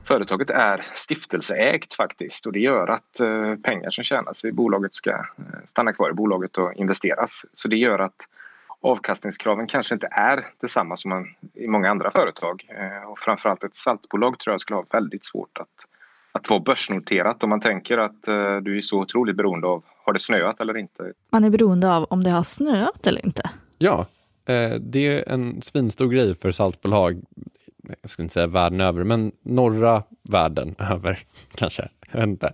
Företaget 0.08 0.50
är 0.50 0.88
stiftelseägt 0.96 1.94
faktiskt 1.94 2.46
och 2.46 2.54
det 2.54 2.60
gör 2.60 2.88
att 2.88 3.20
eh, 3.20 3.56
pengar 3.56 3.92
som 3.92 4.04
tjänas 4.04 4.46
i 4.46 4.52
bolaget 4.52 4.96
ska 4.96 5.12
eh, 5.12 5.20
stanna 5.66 5.94
kvar 5.94 6.10
i 6.10 6.14
bolaget 6.14 6.58
och 6.58 6.74
investeras. 6.74 7.46
Så 7.54 7.68
det 7.68 7.78
gör 7.78 8.00
att 8.00 8.28
avkastningskraven 8.86 9.67
kanske 9.67 9.95
inte 9.95 10.08
är 10.12 10.45
detsamma 10.62 10.98
som 10.98 11.10
man, 11.10 11.28
i 11.54 11.67
många 11.67 11.89
andra 11.89 12.12
företag. 12.12 12.67
Eh, 12.69 13.10
och 13.10 13.19
framförallt 13.19 13.63
ett 13.63 13.76
saltbolag 13.76 14.39
tror 14.39 14.54
jag 14.54 14.62
skulle 14.62 14.78
ha 14.78 14.86
väldigt 14.91 15.26
svårt 15.26 15.58
att, 15.58 15.86
att 16.32 16.50
vara 16.50 16.60
börsnoterat 16.60 17.43
om 17.43 17.50
man 17.50 17.60
tänker 17.60 17.98
att 17.98 18.28
eh, 18.28 18.58
du 18.58 18.78
är 18.78 18.82
så 18.82 19.00
otroligt 19.00 19.36
beroende 19.36 19.67
av 19.67 19.84
har 20.04 20.13
det 20.13 20.19
snöat 20.19 20.62
eller 20.62 20.78
inte. 20.78 21.13
Man 21.30 21.43
är 21.43 21.50
beroende 21.50 21.95
av 21.95 22.04
om 22.04 22.24
det 22.24 22.30
har 22.30 22.43
snöat 22.43 23.08
eller 23.08 23.26
inte. 23.26 23.50
Ja, 23.78 24.06
eh, 24.45 24.74
det 24.80 25.08
är 25.08 25.34
en 25.34 25.62
svinstor 25.62 26.08
grej 26.08 26.36
för 26.36 26.52
saltbolag. 26.52 27.21
Jag 28.02 28.10
skulle 28.10 28.24
inte 28.24 28.34
säga 28.34 28.48
världen 28.48 28.82
över, 28.82 29.04
men 29.04 29.32
norra 29.43 30.04
världen 30.30 30.76
över 30.91 31.19
kanske. 31.56 31.89
Jag 32.12 32.19
vet 32.19 32.28
inte. 32.28 32.54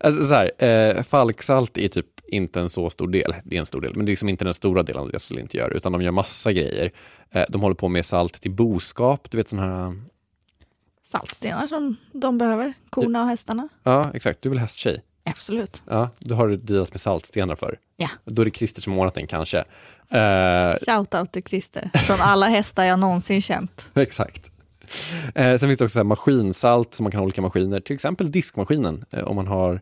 Alltså 0.00 0.22
så 0.22 0.34
här, 0.34 0.64
eh, 0.64 1.02
falksalt 1.02 1.78
är 1.78 1.88
typ 1.88 2.06
inte 2.26 2.60
en 2.60 2.70
så 2.70 2.90
stor 2.90 3.08
del, 3.08 3.34
det 3.44 3.56
är 3.56 3.60
en 3.60 3.66
stor 3.66 3.80
del, 3.80 3.96
men 3.96 4.06
det 4.06 4.10
är 4.10 4.12
liksom 4.12 4.28
inte 4.28 4.44
den 4.44 4.54
stora 4.54 4.82
delen 4.82 5.02
av 5.02 5.10
det 5.10 5.18
som 5.18 5.38
inte 5.38 5.56
gör, 5.56 5.70
utan 5.70 5.92
de 5.92 6.02
gör 6.02 6.10
massa 6.10 6.52
grejer. 6.52 6.90
Eh, 7.30 7.44
de 7.48 7.60
håller 7.62 7.74
på 7.74 7.88
med 7.88 8.06
salt 8.06 8.32
till 8.40 8.50
boskap, 8.50 9.30
du 9.30 9.36
vet 9.36 9.48
sådana 9.48 9.86
här, 9.86 9.94
Saltstenar 11.02 11.66
som 11.66 11.96
de 12.12 12.38
behöver, 12.38 12.72
korna 12.90 13.22
och 13.22 13.28
hästarna. 13.28 13.68
ja 13.82 14.10
exakt, 14.14 14.42
du 14.42 14.48
är 14.48 14.50
väl 14.50 14.58
hästtjej? 14.58 15.02
Absolut. 15.24 15.82
Ja, 15.88 16.10
då 16.18 16.34
har 16.34 16.48
du 16.48 16.56
dealat 16.56 16.92
med 16.92 17.00
saltstenar 17.00 17.54
för. 17.54 17.78
Ja. 17.96 18.08
Då 18.24 18.42
är 18.42 18.46
det 18.46 18.50
Christer 18.50 18.82
som 18.82 18.98
ordnat 18.98 19.14
den 19.14 19.26
kanske. 19.26 19.58
Eh, 20.10 20.74
Shoutout 20.86 21.32
till 21.32 21.42
Christer. 21.42 21.90
Från 22.06 22.16
alla 22.20 22.46
hästar 22.46 22.84
jag 22.84 22.98
någonsin 22.98 23.42
känt. 23.42 23.88
Exakt. 23.94 24.49
Eh, 25.34 25.58
sen 25.58 25.68
finns 25.68 25.78
det 25.78 25.84
också 25.84 25.98
så 25.98 26.04
maskinsalt 26.04 26.94
som 26.94 27.04
man 27.04 27.10
kan 27.10 27.18
ha 27.18 27.24
olika 27.24 27.42
maskiner, 27.42 27.80
till 27.80 27.94
exempel 27.94 28.30
diskmaskinen 28.30 29.04
eh, 29.10 29.24
om 29.24 29.36
man 29.36 29.46
har 29.46 29.80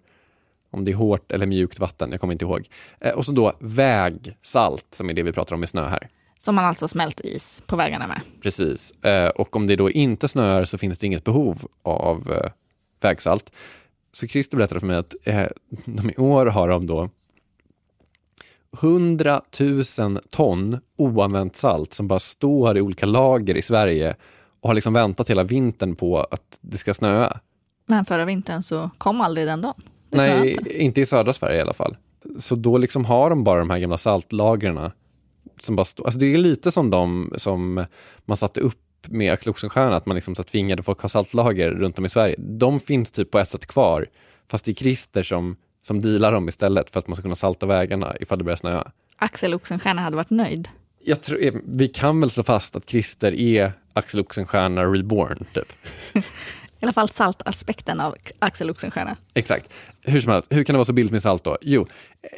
om 0.70 0.84
det 0.84 0.90
är 0.90 0.94
hårt 0.94 1.32
eller 1.32 1.46
mjukt 1.46 1.78
vatten, 1.78 2.10
jag 2.10 2.20
kommer 2.20 2.32
inte 2.32 2.44
ihåg. 2.44 2.68
Eh, 3.00 3.14
och 3.14 3.24
så 3.24 3.32
då 3.32 3.52
vägsalt 3.60 4.86
som 4.90 5.10
är 5.10 5.14
det 5.14 5.22
vi 5.22 5.32
pratar 5.32 5.54
om 5.54 5.60
med 5.60 5.68
snö 5.68 5.88
här. 5.88 6.08
Som 6.38 6.54
man 6.54 6.64
alltså 6.64 6.88
smälter 6.88 7.26
is 7.26 7.62
på 7.66 7.76
vägarna 7.76 8.06
med. 8.06 8.20
Precis. 8.42 8.92
Och 9.34 9.56
om 9.56 9.66
det 9.66 9.76
då 9.76 9.90
inte 9.90 10.28
snöar 10.28 10.64
så 10.64 10.78
finns 10.78 10.98
det 10.98 11.06
inget 11.06 11.24
behov 11.24 11.66
av 11.82 12.34
vägsalt. 13.00 13.52
Så 14.12 14.26
Christer 14.26 14.56
berättade 14.56 14.80
för 14.80 14.86
mig 14.86 14.96
att 14.96 15.14
de 15.84 16.10
i 16.10 16.16
år 16.16 16.46
har 16.46 16.68
de 16.68 16.86
då 16.86 17.10
100 18.80 19.42
000 19.60 20.20
ton 20.30 20.78
oanvänt 20.96 21.56
salt 21.56 21.92
som 21.92 22.08
bara 22.08 22.18
står 22.18 22.78
i 22.78 22.80
olika 22.80 23.06
lager 23.06 23.56
i 23.56 23.62
Sverige 23.62 24.16
och 24.60 24.68
har 24.68 24.74
liksom 24.74 24.92
väntat 24.92 25.30
hela 25.30 25.42
vintern 25.42 25.96
på 25.96 26.20
att 26.20 26.58
det 26.60 26.78
ska 26.78 26.94
snöa. 26.94 27.40
Men 27.86 28.04
förra 28.04 28.24
vintern 28.24 28.62
så 28.62 28.90
kom 28.98 29.20
aldrig 29.20 29.46
den 29.46 29.60
dagen. 29.60 29.82
Det 30.10 30.16
Nej, 30.16 30.52
inte. 30.52 30.82
inte 30.82 31.00
i 31.00 31.06
södra 31.06 31.32
Sverige 31.32 31.58
i 31.58 31.60
alla 31.60 31.72
fall. 31.72 31.96
Så 32.38 32.54
då 32.54 32.78
liksom 32.78 33.04
har 33.04 33.30
de 33.30 33.44
bara 33.44 33.58
de 33.58 33.70
här 33.70 33.78
gamla 33.78 33.98
saltlagren 33.98 34.90
som 35.60 35.76
bara 35.76 35.84
står. 35.84 36.04
Alltså 36.04 36.18
det 36.18 36.34
är 36.34 36.38
lite 36.38 36.72
som 36.72 36.90
de 36.90 37.32
som 37.36 37.84
man 38.24 38.36
satte 38.36 38.60
upp 38.60 38.80
med 39.08 39.32
Axel 39.32 39.50
Oxenstierna, 39.50 39.96
att 39.96 40.06
man 40.06 40.14
liksom 40.14 40.34
så 40.34 40.42
tvingade 40.42 40.82
folk 40.82 40.98
att 40.98 41.02
ha 41.02 41.08
saltlager 41.08 41.70
runt 41.70 41.98
om 41.98 42.04
i 42.04 42.08
Sverige. 42.08 42.34
De 42.38 42.80
finns 42.80 43.12
typ 43.12 43.30
på 43.30 43.38
ett 43.38 43.48
sätt 43.48 43.66
kvar, 43.66 44.06
fast 44.50 44.64
det 44.64 44.70
är 44.70 44.74
Christer 44.74 45.22
som, 45.22 45.56
som 45.82 46.02
dealar 46.02 46.32
dem 46.32 46.48
istället 46.48 46.90
för 46.90 46.98
att 47.00 47.08
man 47.08 47.16
ska 47.16 47.22
kunna 47.22 47.36
salta 47.36 47.66
vägarna 47.66 48.16
ifall 48.20 48.38
det 48.38 48.44
börjar 48.44 48.56
snöa. 48.56 48.90
Axel 49.16 49.54
Oxenstierna 49.54 50.02
hade 50.02 50.16
varit 50.16 50.30
nöjd. 50.30 50.68
Jag 51.04 51.20
tror, 51.20 51.44
eh, 51.44 51.54
vi 51.64 51.88
kan 51.88 52.20
väl 52.20 52.30
slå 52.30 52.42
fast 52.42 52.76
att 52.76 52.90
Christer 52.90 53.32
är 53.32 53.72
Axel 53.98 54.20
Oxenstierna 54.20 54.84
reborn, 54.84 55.44
typ. 55.52 55.72
I 56.80 56.84
alla 56.84 56.92
fall 56.92 57.08
saltaspekten 57.08 58.00
av 58.00 58.14
Axel 58.38 58.70
Oxenstierna. 58.70 59.16
Exakt. 59.34 59.74
Hur 60.02 60.20
som 60.20 60.32
helst, 60.32 60.46
hur 60.50 60.64
kan 60.64 60.74
det 60.74 60.78
vara 60.78 60.84
så 60.84 60.92
billigt 60.92 61.12
med 61.12 61.22
salt 61.22 61.44
då? 61.44 61.56
Jo, 61.60 61.86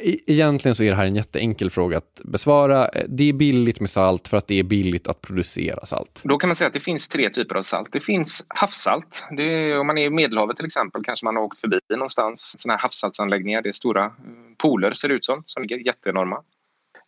e- 0.01 0.17
egentligen 0.27 0.75
så 0.75 0.83
är 0.83 0.89
det 0.89 0.95
här 0.95 1.05
en 1.05 1.15
jätteenkel 1.15 1.69
fråga 1.69 1.97
att 1.97 2.21
besvara. 2.25 2.89
Det 3.07 3.29
är 3.29 3.33
billigt 3.33 3.79
med 3.79 3.89
salt 3.89 4.27
för 4.27 4.37
att 4.37 4.47
det 4.47 4.59
är 4.59 4.63
billigt 4.63 5.07
att 5.07 5.21
producera 5.21 5.85
salt. 5.85 6.21
Då 6.25 6.37
kan 6.37 6.47
man 6.47 6.55
säga 6.55 6.67
att 6.67 6.73
det 6.73 6.79
finns 6.79 7.09
tre 7.09 7.29
typer 7.29 7.55
av 7.55 7.63
salt. 7.63 7.89
Det 7.91 8.01
finns 8.01 8.43
havssalt. 8.47 9.23
Det 9.37 9.43
är, 9.43 9.79
om 9.79 9.87
man 9.87 9.97
är 9.97 10.05
i 10.05 10.09
Medelhavet 10.09 10.57
till 10.57 10.65
exempel 10.65 11.03
kanske 11.03 11.25
man 11.25 11.35
har 11.35 11.43
åkt 11.43 11.59
förbi 11.59 11.79
någonstans. 11.89 12.55
Sådana 12.57 12.77
här 12.77 12.81
havssaltsanläggningar. 12.81 13.61
Det 13.61 13.69
är 13.69 13.73
stora 13.73 14.05
eh, 14.05 14.11
pooler 14.57 14.93
ser 14.93 15.07
det 15.07 15.13
ut 15.13 15.25
som, 15.25 15.43
som 15.47 15.61
ligger 15.63 15.77
jätteenorma. 15.77 16.43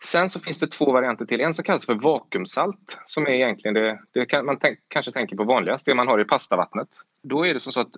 Sen 0.05 0.29
så 0.29 0.39
finns 0.39 0.59
det 0.59 0.67
två 0.67 0.91
varianter 0.91 1.25
till. 1.25 1.41
En 1.41 1.53
som 1.53 1.63
kallas 1.63 1.85
för 1.85 1.95
vakuumsalt 1.95 2.99
som 3.05 3.27
är 3.27 3.31
egentligen 3.31 3.73
det, 3.73 3.99
det 4.11 4.25
kan, 4.25 4.45
man 4.45 4.59
tänk, 4.59 4.79
kanske 4.87 5.11
tänker 5.11 5.35
på 5.35 5.43
vanligast, 5.43 5.85
det 5.85 5.95
man 5.95 6.07
har 6.07 6.21
i 6.21 6.25
pastavattnet. 6.25 6.87
Då 7.23 7.45
är 7.45 7.53
det 7.53 7.59
som 7.59 7.71
så 7.71 7.79
att 7.79 7.91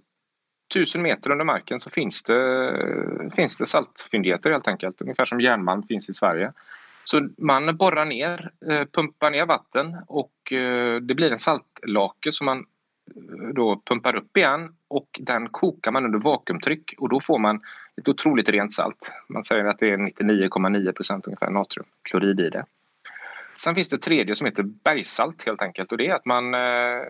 tusen 0.74 1.02
meter 1.02 1.30
under 1.30 1.46
marken 1.46 1.80
så 1.80 1.90
finns 1.90 2.24
det, 2.24 3.32
finns 3.36 3.58
det 3.58 3.66
saltfyndigheter 3.66 4.52
helt 4.52 4.68
enkelt. 4.68 5.02
Ungefär 5.02 5.26
som 5.26 5.42
järnmalm 5.42 5.84
finns 5.84 6.10
i 6.10 6.14
Sverige. 6.14 6.54
Så 7.04 7.30
man 7.38 7.78
borrar 7.78 8.06
ner, 8.06 8.52
eh, 8.70 8.86
pumpar 8.86 9.32
ner 9.32 9.46
vatten 9.46 9.98
och 10.08 10.52
eh, 10.52 11.02
det 11.02 11.16
blir 11.16 11.32
en 11.32 11.40
saltlake 11.40 12.32
som 12.32 12.46
man 12.46 12.66
då 13.54 13.82
pumpar 13.86 14.16
upp 14.16 14.38
igen 14.38 14.76
och 14.88 15.08
den 15.20 15.50
kokar 15.50 15.92
man 15.92 16.06
under 16.06 16.20
vakuumtryck 16.20 16.94
och 16.98 17.10
då 17.10 17.22
får 17.22 17.40
man 17.40 17.62
ett 18.02 18.08
otroligt 18.08 18.50
rent 18.50 18.74
salt. 18.74 19.12
Man 19.28 19.44
säger 19.44 19.66
att 19.66 19.80
det 19.80 19.90
är 19.90 19.98
99,9 19.98 20.92
procent 20.92 21.28
ungefär 21.28 21.50
natriumklorid 21.50 22.40
i 22.40 22.50
det. 22.50 22.66
Sen 23.56 23.76
finns 23.76 23.90
det 23.90 23.98
tredje 23.98 24.36
som 24.36 24.46
heter 24.46 24.64
bergssalt 24.64 25.46
helt 25.46 25.62
enkelt 25.62 25.92
och 25.92 25.98
det 25.98 26.08
är 26.08 26.16
att 26.16 26.26
man, 26.26 26.50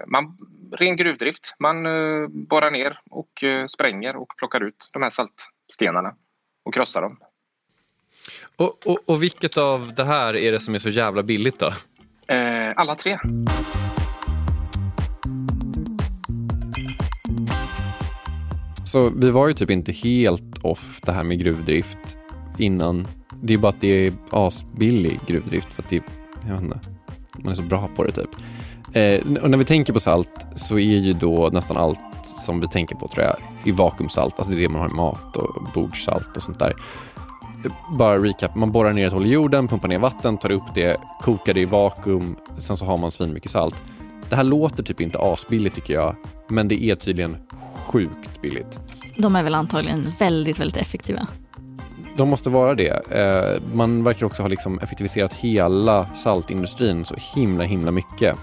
man 0.08 0.38
ren 0.71 0.97
gruvdrift. 0.97 1.55
Man 1.60 1.86
eh, 1.86 2.27
borrar 2.27 2.71
ner 2.71 2.99
och 3.10 3.43
eh, 3.43 3.67
spränger 3.67 4.15
och 4.15 4.34
plockar 4.38 4.63
ut 4.63 4.89
de 4.91 5.01
här 5.01 5.10
saltstenarna 5.10 6.15
och 6.63 6.73
krossar 6.73 7.01
dem. 7.01 7.19
Och, 8.55 8.88
och, 8.88 8.99
och 9.05 9.23
vilket 9.23 9.58
av 9.58 9.93
det 9.95 10.05
här 10.05 10.36
är 10.36 10.51
det 10.51 10.60
som 10.60 10.73
är 10.73 10.79
så 10.79 10.89
jävla 10.89 11.23
billigt 11.23 11.60
då? 11.60 11.71
Eh, 12.34 12.73
alla 12.75 12.95
tre. 12.95 13.19
Alltså, 18.95 19.19
vi 19.19 19.31
var 19.31 19.47
ju 19.47 19.53
typ 19.53 19.69
inte 19.69 19.91
helt 19.91 20.65
off 20.65 20.99
det 21.03 21.12
här 21.12 21.23
med 21.23 21.39
gruvdrift 21.39 22.17
innan. 22.58 23.08
Det 23.41 23.53
är 23.53 23.58
bara 23.58 23.69
att 23.69 23.81
det 23.81 24.08
är 24.08 24.13
asbillig 24.29 25.19
gruvdrift 25.27 25.73
för 25.73 25.84
att 25.84 25.89
det, 25.89 26.03
jag 26.47 26.53
vet 26.53 26.63
inte, 26.63 26.79
man 27.31 27.51
är 27.51 27.55
så 27.55 27.63
bra 27.63 27.89
på 27.95 28.03
det 28.03 28.12
typ. 28.12 28.29
Eh, 28.93 29.41
och 29.41 29.49
när 29.49 29.58
vi 29.58 29.65
tänker 29.65 29.93
på 29.93 29.99
salt 29.99 30.47
så 30.55 30.75
är 30.79 30.97
ju 30.97 31.13
då 31.13 31.49
nästan 31.53 31.77
allt 31.77 31.99
som 32.23 32.60
vi 32.60 32.67
tänker 32.67 32.95
på 32.95 33.08
tror 33.08 33.25
jag 33.25 33.36
i 33.63 33.71
vakuumsalt, 33.71 34.34
alltså 34.38 34.53
det 34.53 34.60
är 34.60 34.62
det 34.62 34.69
man 34.69 34.81
har 34.81 34.89
i 34.89 34.93
mat 34.93 35.38
och 35.38 35.67
bordssalt 35.73 36.38
och 36.38 36.43
sånt 36.43 36.60
där. 36.60 36.73
Bara 37.97 38.17
recap, 38.17 38.55
man 38.55 38.71
borrar 38.71 38.93
ner 38.93 39.08
ett 39.08 39.13
hål 39.13 39.25
i 39.25 39.29
jorden, 39.29 39.67
pumpar 39.67 39.88
ner 39.88 39.99
vatten, 39.99 40.38
tar 40.38 40.51
upp 40.51 40.75
det, 40.75 40.97
kokar 41.21 41.53
det 41.53 41.62
i 41.62 41.65
vakuum, 41.65 42.36
sen 42.58 42.77
så 42.77 42.86
har 42.86 42.97
man 42.97 43.12
svin 43.12 43.34
mycket 43.34 43.51
salt. 43.51 43.84
Det 44.29 44.35
här 44.35 44.43
låter 44.43 44.83
typ 44.83 45.01
inte 45.01 45.19
asbilligt 45.19 45.75
tycker 45.75 45.93
jag, 45.93 46.15
men 46.47 46.67
det 46.67 46.83
är 46.83 46.95
tydligen 46.95 47.38
sjukt 47.75 48.41
billigt. 48.41 48.79
De 49.17 49.35
är 49.35 49.43
väl 49.43 49.55
antagligen 49.55 50.13
väldigt, 50.19 50.59
väldigt 50.59 50.77
effektiva. 50.77 51.27
De 52.17 52.29
måste 52.29 52.49
vara 52.49 52.75
det. 52.75 53.11
Eh, 53.11 53.61
man 53.73 54.03
verkar 54.03 54.25
också 54.25 54.41
ha 54.41 54.49
liksom 54.49 54.79
effektiviserat 54.79 55.33
hela 55.33 56.07
saltindustrin 56.15 57.05
så 57.05 57.15
himla, 57.35 57.63
himla 57.63 57.91
mycket. 57.91 58.35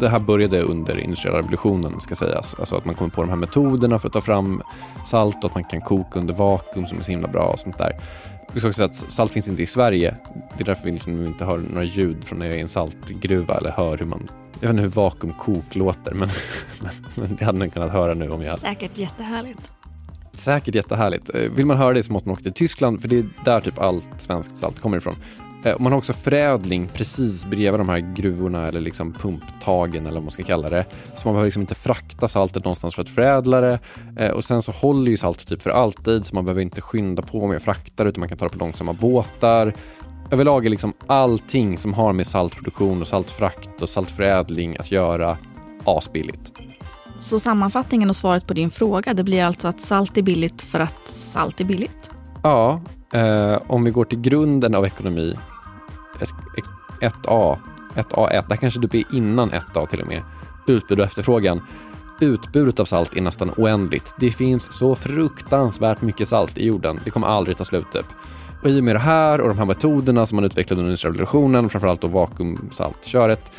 Det 0.00 0.08
här 0.08 0.18
började 0.18 0.62
under 0.62 0.98
industriella 0.98 1.38
revolutionen 1.38 2.00
ska 2.00 2.14
sägas. 2.14 2.54
Alltså 2.58 2.76
att 2.76 2.84
man 2.84 2.94
kom 2.94 3.10
på 3.10 3.20
de 3.20 3.30
här 3.30 3.36
metoderna 3.36 3.98
för 3.98 4.08
att 4.08 4.12
ta 4.12 4.20
fram 4.20 4.62
salt 5.06 5.36
och 5.36 5.44
att 5.44 5.54
man 5.54 5.64
kan 5.64 5.80
koka 5.80 6.18
under 6.18 6.34
vakuum 6.34 6.86
som 6.86 6.98
är 6.98 7.02
så 7.02 7.10
himla 7.10 7.28
bra 7.28 7.44
och 7.44 7.58
sånt 7.58 7.78
där. 7.78 7.92
Vi 8.52 8.60
ska 8.60 8.68
också 8.68 8.76
säga 8.76 8.86
att 8.86 9.12
salt 9.12 9.32
finns 9.32 9.48
inte 9.48 9.62
i 9.62 9.66
Sverige. 9.66 10.14
Det 10.56 10.62
är 10.62 10.66
därför 10.66 10.84
vi 10.84 10.92
liksom 10.92 11.26
inte 11.26 11.44
hör 11.44 11.58
några 11.58 11.84
ljud 11.84 12.24
från 12.24 12.38
när 12.38 12.46
jag 12.46 12.54
är 12.54 12.58
i 12.58 12.62
en 12.62 12.68
saltgruva 12.68 13.54
eller 13.54 13.70
hör 13.70 13.98
hur 13.98 14.06
man 14.06 14.30
jag 14.62 14.68
vet 14.68 14.70
inte 14.70 14.82
hur 14.82 14.88
vakuumkok 14.88 15.74
låter 15.74 16.14
men, 16.14 16.28
men 17.14 17.36
det 17.36 17.44
hade 17.44 17.58
ni 17.58 17.70
kunnat 17.70 17.92
höra 17.92 18.14
nu 18.14 18.30
om 18.30 18.42
jag 18.42 18.58
Säkert 18.58 18.98
jättehärligt. 18.98 19.70
Säkert 20.34 20.74
jättehärligt. 20.74 21.30
Eh, 21.34 21.40
Vill 21.40 21.66
man 21.66 21.76
höra 21.76 21.92
det 21.94 22.02
så 22.02 22.12
måste 22.12 22.28
man 22.28 22.32
åka 22.34 22.42
till 22.42 22.52
Tyskland 22.52 23.00
för 23.00 23.08
det 23.08 23.18
är 23.18 23.28
där 23.44 23.60
typ 23.60 23.78
allt 23.82 24.08
svenskt 24.16 24.56
salt 24.56 24.80
kommer 24.80 24.96
ifrån. 24.96 25.16
Eh, 25.64 25.74
Man 25.78 25.92
har 25.92 25.98
också 25.98 26.12
förädling 26.12 26.88
precis 26.94 27.44
bredvid 27.44 27.80
de 27.80 27.88
här 27.88 28.14
gruvorna 28.14 28.66
eller 28.66 28.80
liksom 28.80 29.12
pumptagen 29.12 30.02
eller 30.06 30.14
vad 30.14 30.22
man 30.22 30.30
ska 30.32 30.42
kalla 30.42 30.70
det. 30.70 30.84
Så 31.14 31.28
man 31.28 31.34
behöver 31.34 31.46
liksom 31.46 31.60
inte 31.62 31.74
frakta 31.74 32.28
saltet 32.28 32.64
någonstans 32.64 32.94
för 32.94 33.02
att 33.02 33.08
förädla 33.10 33.60
det. 33.60 33.78
Eh, 34.16 34.30
Och 34.30 34.44
sen 34.44 34.62
så 34.62 34.72
håller 34.72 35.10
ju 35.10 35.16
salt 35.16 35.46
typ 35.48 35.62
för 35.62 35.70
alltid 35.70 36.24
så 36.26 36.34
man 36.34 36.44
behöver 36.44 36.62
inte 36.62 36.80
skynda 36.80 37.22
på 37.22 37.46
med 37.46 37.56
att 37.56 37.62
frakta 37.62 38.04
det 38.04 38.10
utan 38.10 38.20
man 38.20 38.28
kan 38.28 38.38
ta 38.38 38.44
det 38.44 38.52
på 38.52 38.58
långsamma 38.58 38.92
båtar. 38.92 39.74
Överlag 40.30 40.66
är 40.66 40.70
liksom 40.70 40.92
allting 41.06 41.78
som 41.78 41.94
har 41.94 42.12
med 42.12 42.26
saltproduktion 42.26 43.00
och 43.00 43.06
saltfrakt 43.06 43.82
och 43.82 43.88
saltförädling 43.88 44.76
att 44.78 44.92
göra 44.92 45.38
asbilligt. 45.84 46.52
Så 47.18 47.38
sammanfattningen 47.38 48.08
och 48.08 48.16
svaret 48.16 48.46
på 48.46 48.54
din 48.54 48.70
fråga, 48.70 49.14
det 49.14 49.24
blir 49.24 49.44
alltså 49.44 49.68
att 49.68 49.80
salt 49.80 50.16
är 50.18 50.22
billigt 50.22 50.62
för 50.62 50.80
att 50.80 51.08
salt 51.08 51.60
är 51.60 51.64
billigt? 51.64 52.10
Ja, 52.42 52.80
eh, 53.12 53.58
om 53.66 53.84
vi 53.84 53.90
går 53.90 54.04
till 54.04 54.20
grunden 54.20 54.74
av 54.74 54.86
ekonomi, 54.86 55.38
ett, 56.20 56.30
ett, 56.58 57.14
1A, 57.14 57.58
1A1, 57.94 58.44
det 58.48 58.54
här 58.54 58.56
kanske 58.56 58.80
typ 58.80 58.94
är 58.94 59.16
innan 59.16 59.50
1A 59.50 59.86
till 59.86 60.00
och 60.00 60.08
med, 60.08 60.22
utbud 60.66 61.00
och 61.00 61.06
efterfrågan. 61.06 61.60
Utbudet 62.20 62.80
av 62.80 62.84
salt 62.84 63.16
är 63.16 63.20
nästan 63.20 63.50
oändligt. 63.56 64.14
Det 64.18 64.30
finns 64.30 64.72
så 64.72 64.94
fruktansvärt 64.94 66.02
mycket 66.02 66.28
salt 66.28 66.58
i 66.58 66.66
jorden. 66.66 67.00
Det 67.04 67.10
kommer 67.10 67.26
aldrig 67.26 67.56
ta 67.56 67.64
slut 67.64 67.92
typ. 67.92 68.06
Och 68.62 68.70
i 68.70 68.80
och 68.80 68.84
med 68.84 68.94
det 68.94 68.98
här 68.98 69.40
och 69.40 69.48
de 69.48 69.58
här 69.58 69.64
metoderna 69.64 70.26
som 70.26 70.36
man 70.36 70.44
utvecklade 70.44 70.82
under 70.82 70.96
revolutionen, 70.96 71.68
framförallt 71.68 72.00
då 72.00 72.08
vakuumsaltköret, 72.08 73.52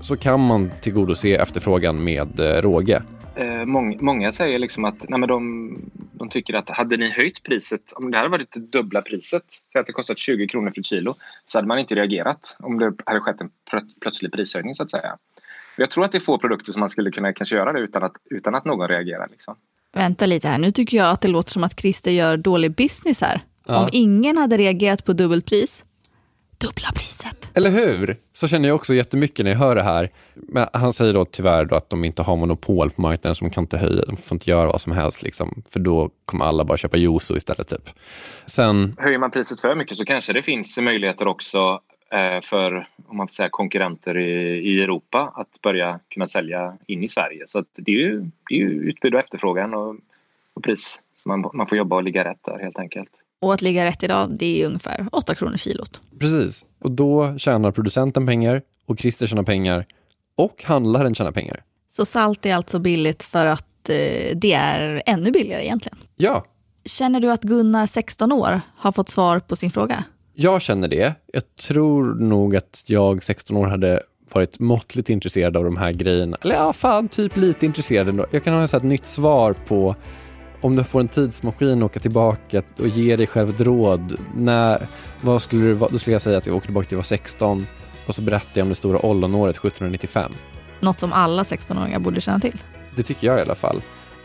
så 0.00 0.16
kan 0.16 0.40
man 0.40 0.70
tillgodose 0.80 1.28
efterfrågan 1.28 2.04
med 2.04 2.40
eh, 2.40 2.62
råge. 2.62 3.02
Eh, 3.34 3.64
många, 4.00 4.32
säger 4.32 4.58
liksom 4.58 4.84
att 4.84 5.08
nej 5.08 5.20
men 5.20 5.28
de, 5.28 5.76
de 6.12 6.28
tycker 6.28 6.54
att 6.54 6.70
hade 6.70 6.96
ni 6.96 7.10
höjt 7.10 7.42
priset, 7.42 7.92
om 7.92 8.10
det 8.10 8.16
hade 8.16 8.28
varit 8.28 8.52
det 8.52 8.60
dubbla 8.60 9.02
priset, 9.02 9.42
säg 9.72 9.80
att 9.80 9.86
det 9.86 9.92
kostat 9.92 10.18
20 10.18 10.48
kronor 10.48 10.70
för 10.70 10.80
ett 10.80 10.86
kilo, 10.86 11.14
så 11.44 11.58
hade 11.58 11.68
man 11.68 11.78
inte 11.78 11.94
reagerat 11.94 12.56
om 12.58 12.78
det 12.78 12.92
hade 13.06 13.20
skett 13.20 13.40
en 13.40 13.50
plö- 13.70 14.00
plötslig 14.00 14.32
prishöjning 14.32 14.74
så 14.74 14.82
att 14.82 14.90
säga. 14.90 15.16
Jag 15.76 15.90
tror 15.90 16.04
att 16.04 16.12
det 16.12 16.18
är 16.18 16.20
få 16.20 16.38
produkter 16.38 16.72
som 16.72 16.80
man 16.80 16.88
skulle 16.88 17.10
kunna 17.10 17.32
kanske 17.32 17.56
göra 17.56 17.72
det 17.72 17.80
utan 17.80 18.02
att, 18.02 18.12
utan 18.30 18.54
att 18.54 18.64
någon 18.64 18.88
reagerar. 18.88 19.28
Liksom. 19.30 19.56
Vänta 19.92 20.26
lite 20.26 20.48
här, 20.48 20.58
nu 20.58 20.70
tycker 20.70 20.96
jag 20.96 21.10
att 21.10 21.20
det 21.20 21.28
låter 21.28 21.50
som 21.50 21.64
att 21.64 21.80
Christer 21.80 22.10
gör 22.10 22.36
dålig 22.36 22.74
business 22.74 23.20
här. 23.20 23.40
Om 23.66 23.88
ingen 23.92 24.36
hade 24.36 24.56
reagerat 24.56 25.04
på 25.04 25.12
dubbelpris, 25.12 25.84
dubbla 26.58 26.88
priset. 26.94 27.50
Eller 27.54 27.70
hur? 27.70 28.16
Så 28.32 28.48
känner 28.48 28.68
jag 28.68 28.74
också 28.74 28.94
jättemycket 28.94 29.44
när 29.44 29.52
jag 29.52 29.58
hör 29.58 29.74
det 29.74 29.82
här. 29.82 30.10
Men 30.34 30.66
han 30.72 30.92
säger 30.92 31.14
då 31.14 31.24
tyvärr 31.24 31.64
då 31.64 31.76
att 31.76 31.90
de 31.90 32.04
inte 32.04 32.22
har 32.22 32.36
monopol 32.36 32.90
på 32.90 33.02
marknaden 33.02 33.34
så 33.34 33.44
de 33.44 33.50
kan 33.50 33.64
inte 33.64 33.78
höja, 33.78 34.02
de 34.06 34.16
får 34.16 34.36
inte 34.36 34.50
göra 34.50 34.66
vad 34.66 34.80
som 34.80 34.92
helst 34.92 35.22
liksom. 35.22 35.62
För 35.70 35.80
då 35.80 36.10
kommer 36.24 36.44
alla 36.44 36.64
bara 36.64 36.78
köpa 36.78 36.96
juice 36.96 37.30
istället 37.30 37.68
typ. 37.68 37.90
Sen, 38.46 38.96
Höjer 38.98 39.18
man 39.18 39.30
priset 39.30 39.60
för 39.60 39.74
mycket 39.74 39.96
så 39.96 40.04
kanske 40.04 40.32
det 40.32 40.42
finns 40.42 40.78
möjligheter 40.78 41.28
också 41.28 41.80
eh, 42.12 42.40
för 42.42 42.88
om 43.06 43.16
man 43.16 43.28
får 43.28 43.32
säga, 43.32 43.48
konkurrenter 43.48 44.16
i, 44.16 44.58
i 44.58 44.82
Europa 44.82 45.32
att 45.36 45.62
börja 45.62 46.00
kunna 46.08 46.26
sälja 46.26 46.78
in 46.86 47.02
i 47.02 47.08
Sverige. 47.08 47.42
Så 47.46 47.58
att 47.58 47.68
det, 47.72 47.92
är 47.92 47.96
ju, 47.96 48.20
det 48.20 48.54
är 48.54 48.58
ju 48.58 48.70
utbud 48.70 49.14
och 49.14 49.20
efterfrågan 49.20 49.74
och, 49.74 49.96
och 50.54 50.62
pris. 50.62 51.00
Så 51.14 51.28
man, 51.28 51.50
man 51.54 51.66
får 51.66 51.78
jobba 51.78 51.96
och 51.96 52.02
ligga 52.02 52.24
rätt 52.24 52.44
där 52.44 52.58
helt 52.58 52.78
enkelt. 52.78 53.10
Och 53.40 53.54
att 53.54 53.62
ligga 53.62 53.84
rätt 53.86 54.02
idag, 54.02 54.36
det 54.38 54.62
är 54.62 54.66
ungefär 54.66 55.06
8 55.12 55.34
kronor 55.34 55.56
kilot. 55.56 56.00
precis. 56.18 56.64
Och 56.80 56.90
då 56.90 57.38
tjänar 57.38 57.70
producenten 57.72 58.26
pengar 58.26 58.62
och 58.86 58.98
Christer 58.98 59.26
tjänar 59.26 59.42
pengar 59.42 59.86
och 60.36 60.64
handlaren 60.64 61.14
tjänar 61.14 61.32
pengar. 61.32 61.62
Så 61.88 62.06
salt 62.06 62.46
är 62.46 62.54
alltså 62.54 62.78
billigt 62.78 63.22
för 63.22 63.46
att 63.46 63.88
eh, 63.88 64.36
det 64.36 64.52
är 64.52 65.02
ännu 65.06 65.30
billigare 65.30 65.64
egentligen. 65.64 65.98
Ja, 66.16 66.44
Känner 66.84 67.20
du 67.20 67.30
att 67.32 67.42
Gunnar, 67.42 67.86
16 67.86 68.32
år, 68.32 68.60
har 68.76 68.92
fått 68.92 69.08
svar 69.08 69.38
på 69.40 69.56
sin 69.56 69.70
fråga? 69.70 70.04
jag 70.34 70.62
känner 70.62 70.88
det. 70.88 71.14
Jag 71.32 71.56
tror 71.56 72.14
nog 72.14 72.56
att 72.56 72.82
jag 72.86 73.22
16 73.22 73.56
år 73.56 73.66
hade 73.66 74.02
varit 74.32 74.58
måttligt 74.58 75.10
intresserad 75.10 75.56
av 75.56 75.64
de 75.64 75.76
här 75.76 75.92
grejerna. 75.92 76.36
Eller 76.40 76.54
ja, 76.54 76.72
fan, 76.72 77.08
typ 77.08 77.36
lite 77.36 77.66
intresserad 77.66 78.08
ändå. 78.08 78.26
Jag 78.30 78.44
kan 78.44 78.54
ha 78.54 78.64
ett 78.64 78.82
nytt 78.82 79.06
svar 79.06 79.52
på 79.52 79.96
om 80.60 80.76
du 80.76 80.84
får 80.84 81.00
en 81.00 81.08
tidsmaskin 81.08 81.82
och 81.82 81.86
åka 81.86 82.00
tillbaka 82.00 82.62
och 82.78 82.88
ge 82.88 83.16
dig 83.16 83.26
själv 83.26 83.50
ett 83.50 83.60
råd. 83.60 84.18
När, 84.34 84.86
vad 85.20 85.42
skulle 85.42 85.64
du, 85.64 85.74
då 85.74 85.98
skulle 85.98 86.14
jag 86.14 86.22
säga 86.22 86.38
att 86.38 86.46
jag 86.46 86.56
åker 86.56 86.66
tillbaka 86.66 86.88
till 86.88 86.94
jag 86.94 86.98
var 86.98 87.02
16 87.02 87.66
och 88.06 88.14
så 88.14 88.22
berättar 88.22 88.50
jag 88.54 88.62
om 88.62 88.68
det 88.68 88.74
stora 88.74 88.98
ollonåret 88.98 89.56
1795. 89.56 90.32
Något 90.80 90.98
som 90.98 91.12
alla 91.12 91.42
16-åringar 91.42 91.98
borde 91.98 92.20
känna 92.20 92.40
till. 92.40 92.62
Det 92.96 93.02
tycker 93.02 93.26
jag 93.26 93.38
i 93.38 93.42
alla 93.42 93.54
fall. 93.54 93.82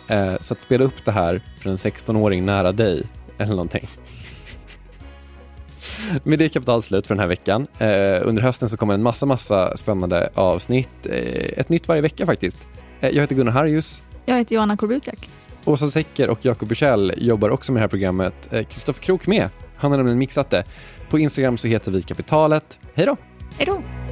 Eh, 0.07 0.33
så 0.39 0.53
att 0.53 0.61
spela 0.61 0.85
upp 0.85 1.05
det 1.05 1.11
här 1.11 1.41
för 1.59 1.69
en 1.69 1.75
16-åring 1.75 2.45
nära 2.45 2.71
dig 2.71 3.03
eller 3.37 3.51
någonting. 3.51 3.87
Med 6.23 6.39
det 6.39 6.45
är 6.45 6.49
kapital 6.49 6.81
slut 6.81 7.07
för 7.07 7.15
den 7.15 7.19
här 7.19 7.27
veckan. 7.27 7.67
Eh, 7.77 8.27
under 8.27 8.41
hösten 8.41 8.69
så 8.69 8.77
kommer 8.77 8.93
en 8.93 9.03
massa, 9.03 9.25
massa 9.25 9.77
spännande 9.77 10.29
avsnitt. 10.33 11.05
Eh, 11.05 11.59
ett 11.59 11.69
nytt 11.69 11.87
varje 11.87 12.01
vecka 12.01 12.25
faktiskt. 12.25 12.57
Jag 12.99 13.13
heter 13.13 13.35
Gunnar 13.35 13.51
Harjus. 13.51 14.01
Jag 14.25 14.37
heter 14.37 14.55
Johanna 14.55 14.77
Korbutiak. 14.77 15.29
Åsa 15.65 15.89
Secker 15.89 16.29
och 16.29 16.45
Jakob 16.45 16.67
Bursell 16.67 17.13
jobbar 17.17 17.49
också 17.49 17.71
med 17.71 17.79
det 17.79 17.83
här 17.83 17.87
programmet. 17.87 18.53
Eh, 18.53 18.65
Kristoffer 18.65 19.03
Krook 19.03 19.27
med. 19.27 19.49
Han 19.77 19.91
har 19.91 19.97
nämligen 19.97 20.19
mixat 20.19 20.49
det. 20.49 20.63
På 21.09 21.19
Instagram 21.19 21.57
så 21.57 21.67
heter 21.67 21.91
vi 21.91 22.01
Kapitalet. 22.01 22.79
Hej 22.93 23.05
då! 23.05 23.17
Hej 23.57 23.65
då! 23.65 24.04